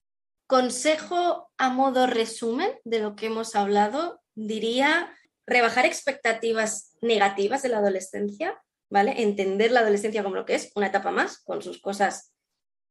[0.46, 5.16] Consejo a modo resumen de lo que hemos hablado, diría
[5.46, 9.22] rebajar expectativas negativas de la adolescencia, ¿vale?
[9.22, 12.32] Entender la adolescencia como lo que es, una etapa más, con sus cosas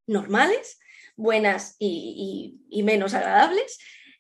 [0.07, 0.79] normales,
[1.15, 3.79] buenas y, menos agradables,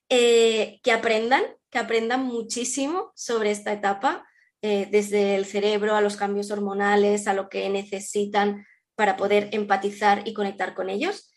[0.09, 4.25] eh, que aprendan, que aprendan muchísimo sobre esta etapa,
[4.61, 8.65] eh, desde el cerebro a los cambios hormonales, a lo que necesitan
[8.95, 11.31] para poder empatizar y conectar con ellos,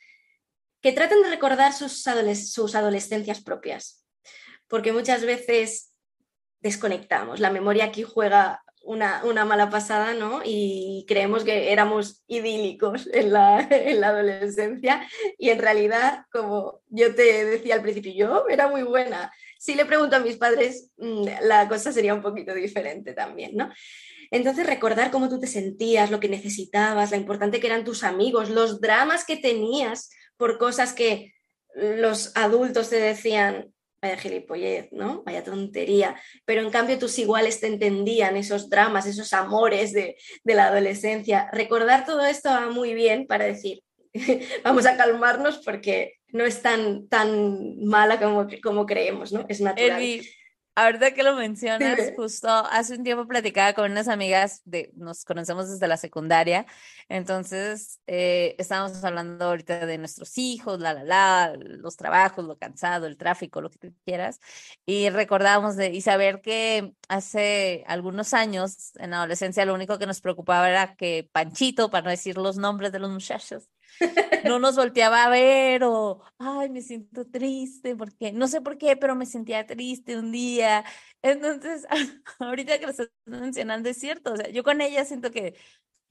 [0.81, 2.05] que traten de recordar sus,
[2.53, 4.07] sus adolescencias propias,
[4.69, 5.93] porque muchas veces
[6.61, 7.41] desconectamos.
[7.41, 10.41] La memoria aquí juega una, mala pasada, ¿no?
[10.45, 17.15] Y creemos que éramos idílicos en la, en la, adolescencia y en realidad, como yo
[17.15, 19.31] te decía al principio, yo era muy buena.
[19.59, 23.71] Si le pregunto a mis padres, mm, la cosa sería un poquito diferente también, ¿no?
[24.31, 28.51] Entonces, recordar cómo tú te sentías, lo que necesitabas, lo importante que eran tus amigos,
[28.51, 31.35] los dramas que tenías por cosas que
[31.75, 35.23] los adultos te decían, vaya gilipollez, ¿no?
[35.25, 36.17] Vaya tontería.
[36.45, 41.49] Pero en cambio tus iguales te entendían esos dramas, esos amores de, la adolescencia.
[41.53, 43.83] Recordar todo esto va muy bien para decir,
[44.65, 49.45] vamos a calmarnos porque no es tan, tan mala como, como creemos, ¿no?
[49.49, 50.21] Es natural.
[50.81, 55.69] Ahorita que lo mencionas, justo hace un tiempo platicaba con unas amigas, de, nos conocemos
[55.69, 56.67] desde la secundaria,
[57.09, 63.07] entonces eh, estábamos hablando ahorita de nuestros hijos, la, la, la, los trabajos, lo cansado,
[63.09, 64.39] el tráfico, lo que tú quieras,
[64.87, 70.07] y recordábamos de, y saber que hace algunos años, en la adolescencia, lo único que
[70.07, 73.69] nos preocupaba era que Panchito, para no decir los nombres de los muchachos,
[74.45, 78.97] no nos volteaba a ver o, ay, me siento triste porque, no sé por qué,
[78.97, 80.85] pero me sentía triste un día.
[81.23, 81.87] Entonces,
[82.39, 85.55] ahorita que lo estás mencionando es cierto, o sea, yo con ella siento que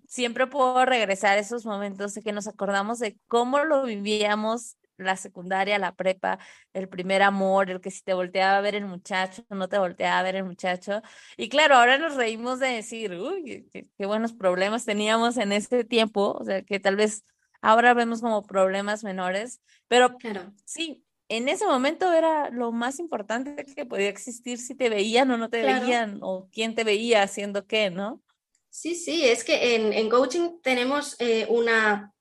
[0.08, 5.16] siempre puedo regresar a esos momentos de que nos acordamos de cómo lo vivíamos la
[5.16, 6.40] secundaria, la prepa,
[6.74, 10.20] el primer amor, el que si te volteaba a ver el muchacho, no te volteaba
[10.20, 11.02] a ver el muchacho.
[11.38, 15.84] Y claro, ahora nos reímos de decir, uy, qué, qué buenos problemas teníamos en ese
[15.84, 17.24] tiempo, o sea, que tal vez
[17.62, 20.18] ahora vemos como problemas menores, pero
[20.66, 25.38] sí, en ese momento era lo más importante que podía existir si te veían o
[25.38, 28.22] no te veían, o quién te veía haciendo qué, ¿no?
[28.70, 32.14] Sí, sí, es que en, coaching tenemos eh, una,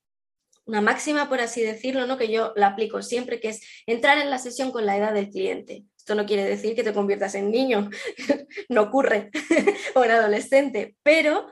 [0.64, 2.16] una máxima, por así decirlo, ¿no?
[2.16, 5.28] que yo la aplico siempre, que es entrar en la sesión con la edad del
[5.28, 5.84] cliente.
[5.96, 7.90] Esto no quiere decir que te conviertas en niño,
[8.68, 9.30] no ocurre,
[9.94, 11.46] o en adolescente, pero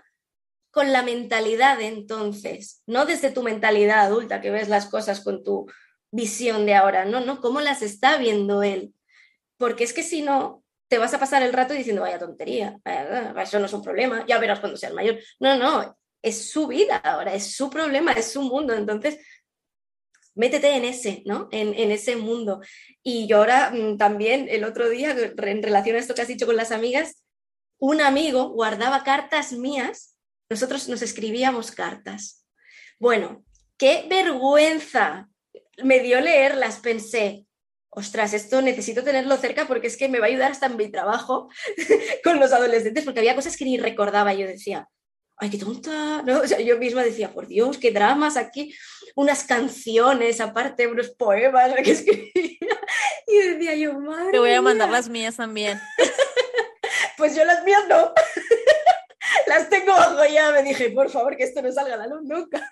[0.75, 5.45] con la mentalidad de entonces, no desde tu mentalidad adulta que ves las cosas con
[5.45, 5.70] tu
[6.11, 8.93] visión de ahora, no, no, cómo las está viendo él.
[9.57, 12.81] Porque es que si no, te vas a pasar el rato diciendo, vaya tontería,
[13.41, 15.16] eso no es un problema, ya verás cuando seas mayor.
[15.39, 18.75] No, no, es su vida ahora, es su problema, es su mundo.
[18.75, 19.20] Entonces,
[20.35, 21.49] métete en ese, ¿no?
[21.53, 22.62] En, en, ese mundo.
[23.01, 26.47] Y yo ahora mm, también, el otro día, en relación a esto que has dicho
[26.47, 27.22] con las amigas,
[27.79, 30.14] un amigo guardaba cartas mías
[30.55, 32.47] nosotros nos escribíamos cartas.
[33.01, 33.45] Bueno,
[33.77, 35.29] qué vergüenza
[35.83, 37.47] me dio leerlas, pensé,
[37.91, 40.89] ostras, esto necesito tenerlo cerca porque es que me va a ayudar hasta en mi
[40.93, 41.49] trabajo
[42.25, 44.33] con los adolescentes, porque había cosas que ni recordaba.
[44.33, 44.89] Yo decía,
[45.39, 46.45] ay, qué tonta, ¿no?
[46.45, 48.73] yo misma decía, por Dios, qué dramas aquí,
[49.17, 52.31] unas canciones, aparte, unos poemas que escribía.
[53.27, 54.33] Y decía yo, madre.
[54.33, 55.81] Te voy a mandar las mías también.
[57.17, 58.13] pues yo las mías no
[59.47, 62.22] las tengo bajo ya, me dije, por favor, que esto no salga a la luz
[62.22, 62.66] nunca.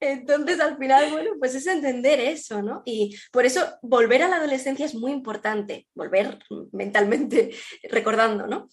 [0.00, 2.82] Entonces, al final, bueno, pues es entender eso, ¿no?
[2.84, 6.38] Y por eso volver a la adolescencia es muy importante, volver
[6.72, 7.50] mentalmente
[7.90, 8.68] recordando, ¿no?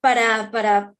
[0.00, 0.94] Para, para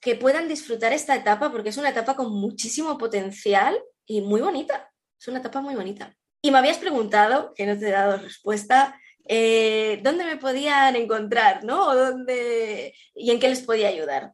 [0.00, 4.92] que puedan disfrutar esta etapa, porque es una etapa con muchísimo potencial y muy bonita.
[5.18, 6.14] Es una etapa muy bonita.
[6.42, 11.64] Y me habías preguntado, que no te he dado respuesta, eh, dónde me podían encontrar,
[11.64, 11.94] ¿no?
[11.94, 14.32] dónde, y en qué les podía ayudar.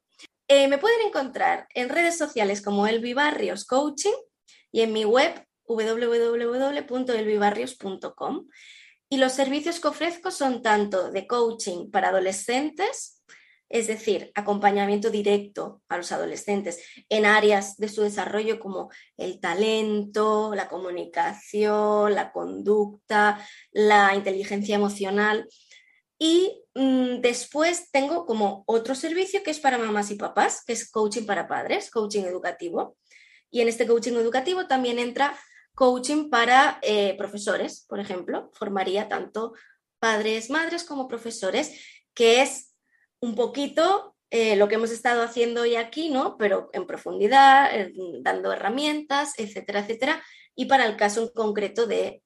[0.49, 4.12] Eh, me pueden encontrar en redes sociales como Elvibarrios Coaching
[4.70, 8.49] y en mi web www.elvibarrios.com.
[9.09, 13.21] Y los servicios que ofrezco son tanto de coaching para adolescentes,
[13.72, 20.52] es decir, acompañamiento directo a los adolescentes en áreas de su desarrollo como el talento,
[20.54, 25.48] la comunicación, la conducta, la inteligencia emocional.
[26.18, 30.90] Y mm, después tengo como otro servicio que es para mamás y papás, que es
[30.90, 32.98] coaching para padres, coaching educativo.
[33.50, 35.34] Y en este coaching educativo también entra
[35.74, 38.50] coaching para eh, profesores, por ejemplo.
[38.52, 39.54] Formaría tanto
[39.98, 41.72] padres, madres como profesores,
[42.12, 42.71] que es
[43.22, 46.36] un poquito eh, lo que hemos estado haciendo hoy aquí, ¿no?
[46.36, 47.70] Pero en profundidad,
[48.20, 50.22] dando herramientas, etcétera, etcétera.
[50.54, 52.22] Y para el caso en concreto de,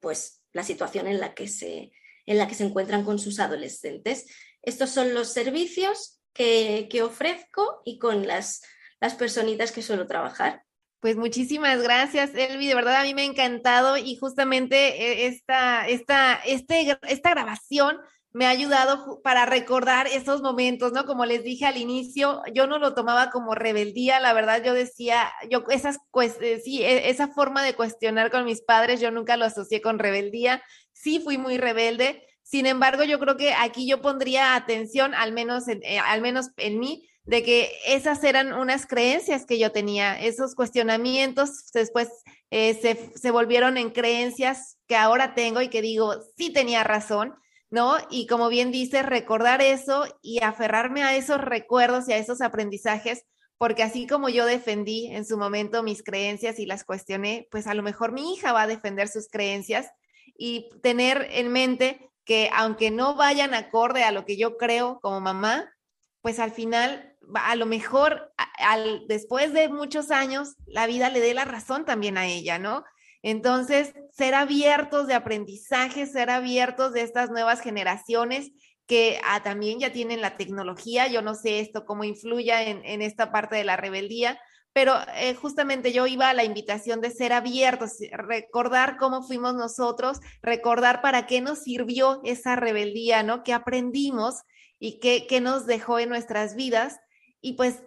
[0.00, 1.92] pues, la situación en la que se,
[2.24, 4.26] en la que se encuentran con sus adolescentes.
[4.62, 8.62] Estos son los servicios que, que ofrezco y con las,
[9.00, 10.62] las personitas que suelo trabajar.
[11.00, 12.66] Pues muchísimas gracias, Elvi.
[12.66, 17.98] De verdad a mí me ha encantado y justamente eh, esta, esta, este, esta grabación
[18.36, 21.06] me ha ayudado para recordar esos momentos, ¿no?
[21.06, 25.32] Como les dije al inicio, yo no lo tomaba como rebeldía, la verdad yo decía,
[25.48, 29.46] yo esas, pues, sí, e, esa forma de cuestionar con mis padres, yo nunca lo
[29.46, 30.62] asocié con rebeldía,
[30.92, 35.66] sí fui muy rebelde, sin embargo, yo creo que aquí yo pondría atención, al menos
[35.66, 40.20] en, eh, al menos en mí, de que esas eran unas creencias que yo tenía,
[40.20, 42.10] esos cuestionamientos después
[42.50, 47.34] eh, se, se volvieron en creencias que ahora tengo y que digo, sí tenía razón
[47.70, 47.96] ¿no?
[48.10, 53.24] Y como bien dice, recordar eso y aferrarme a esos recuerdos y a esos aprendizajes,
[53.58, 57.74] porque así como yo defendí en su momento mis creencias y las cuestioné, pues a
[57.74, 59.90] lo mejor mi hija va a defender sus creencias
[60.36, 65.20] y tener en mente que aunque no vayan acorde a lo que yo creo como
[65.20, 65.72] mamá,
[66.20, 71.34] pues al final, a lo mejor al, después de muchos años, la vida le dé
[71.34, 72.84] la razón también a ella, ¿no?
[73.26, 78.52] Entonces, ser abiertos de aprendizaje, ser abiertos de estas nuevas generaciones
[78.86, 81.08] que ah, también ya tienen la tecnología.
[81.08, 84.38] Yo no sé esto cómo influya en, esta parte de la rebeldía,
[84.72, 90.20] pero eh, justamente yo iba a la invitación de ser abiertos, recordar cómo fuimos nosotros,
[90.40, 93.42] recordar para qué nos sirvió esa rebeldía, ¿no?
[93.42, 94.42] ¿Qué aprendimos
[94.78, 97.00] y qué, qué nos dejó en nuestras vidas?
[97.40, 97.82] Y pues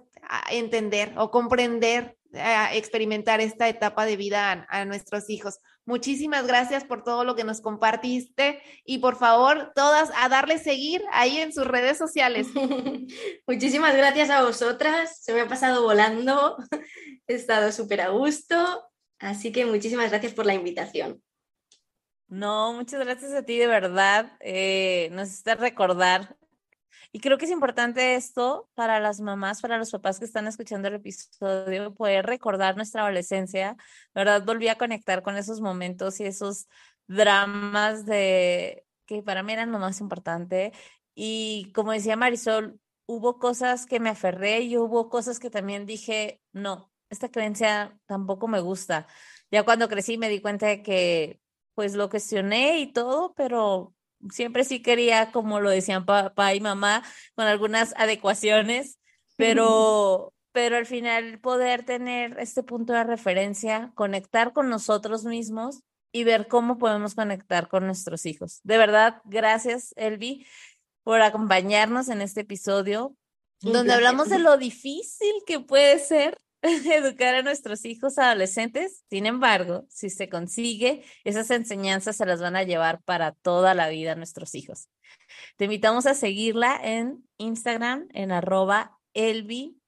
[0.51, 5.59] entender o comprender experimentar esta etapa de vida a, nuestros hijos.
[5.85, 11.01] Muchísimas gracias por todo lo que nos compartiste y por favor, todas a darle seguir
[11.11, 12.47] ahí en sus redes sociales.
[13.47, 16.57] Muchísimas gracias a vosotras, se me ha pasado volando,
[17.27, 18.83] he estado súper a gusto,
[19.19, 21.21] así que muchísimas gracias por la invitación.
[22.27, 24.37] No, muchas gracias a ti, de verdad.
[24.39, 26.37] Eh, nos está recordar
[27.11, 30.87] y creo que es importante esto para las mamás, para los papás que están escuchando
[30.87, 33.75] el episodio, poder recordar nuestra adolescencia,
[34.13, 34.43] ¿verdad?
[34.45, 36.67] Volví a conectar con esos momentos y esos
[37.07, 40.71] dramas de que para mí eran lo más importante.
[41.15, 46.41] Y como decía Marisol, hubo cosas que me aferré y hubo cosas que también dije,
[46.53, 49.07] no, esta creencia tampoco me gusta.
[49.51, 51.41] Ya cuando crecí me di cuenta de que
[51.73, 53.95] pues lo cuestioné y todo, pero
[54.31, 57.03] siempre sí quería, como lo decían papá y mamá,
[57.35, 58.99] con algunas adecuaciones,
[59.37, 66.23] pero, pero al final poder tener este punto de referencia, conectar con nosotros mismos y
[66.23, 68.59] ver cómo podemos conectar con nuestros hijos.
[68.63, 70.45] De verdad, gracias, Elvi,
[71.03, 73.15] por acompañarnos en este episodio,
[73.61, 76.37] donde hablamos de lo difícil que puede ser
[76.93, 79.03] educar a nuestros hijos adolescentes.
[79.09, 83.89] Sin embargo, si se consigue, esas enseñanzas se las van a llevar para toda la
[83.89, 84.89] vida a nuestros hijos.
[85.57, 89.79] Te invitamos a seguirla en Instagram en arroba Elvi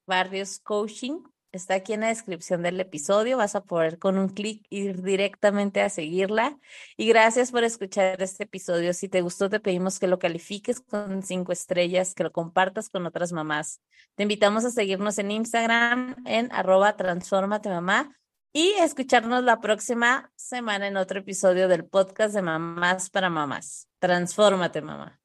[1.51, 3.37] está aquí en la descripción del episodio.
[3.37, 6.57] Vas a poder con un clic ir directamente a seguirla.
[6.97, 8.93] Y gracias por escuchar este episodio.
[8.93, 13.05] Si te gustó, te pedimos que lo califiques con cinco estrellas, que lo compartas con
[13.05, 13.81] otras mamás.
[14.15, 18.17] Te invitamos a seguirnos en Instagram en arroba transformate mamá
[18.53, 23.87] y escucharnos la próxima semana en otro episodio del podcast de Mamás para Mamás.
[23.99, 25.20] Transfórmate, mamá.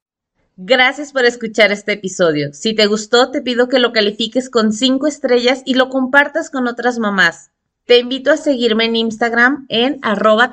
[0.59, 2.51] Gracias por escuchar este episodio.
[2.51, 6.67] Si te gustó, te pido que lo califiques con 5 estrellas y lo compartas con
[6.67, 7.51] otras mamás.
[7.85, 10.51] Te invito a seguirme en Instagram en arroba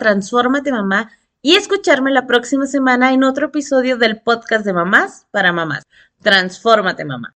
[0.71, 5.85] mamá y escucharme la próxima semana en otro episodio del podcast de mamás para mamás.
[6.21, 7.35] Transfórmate mamá.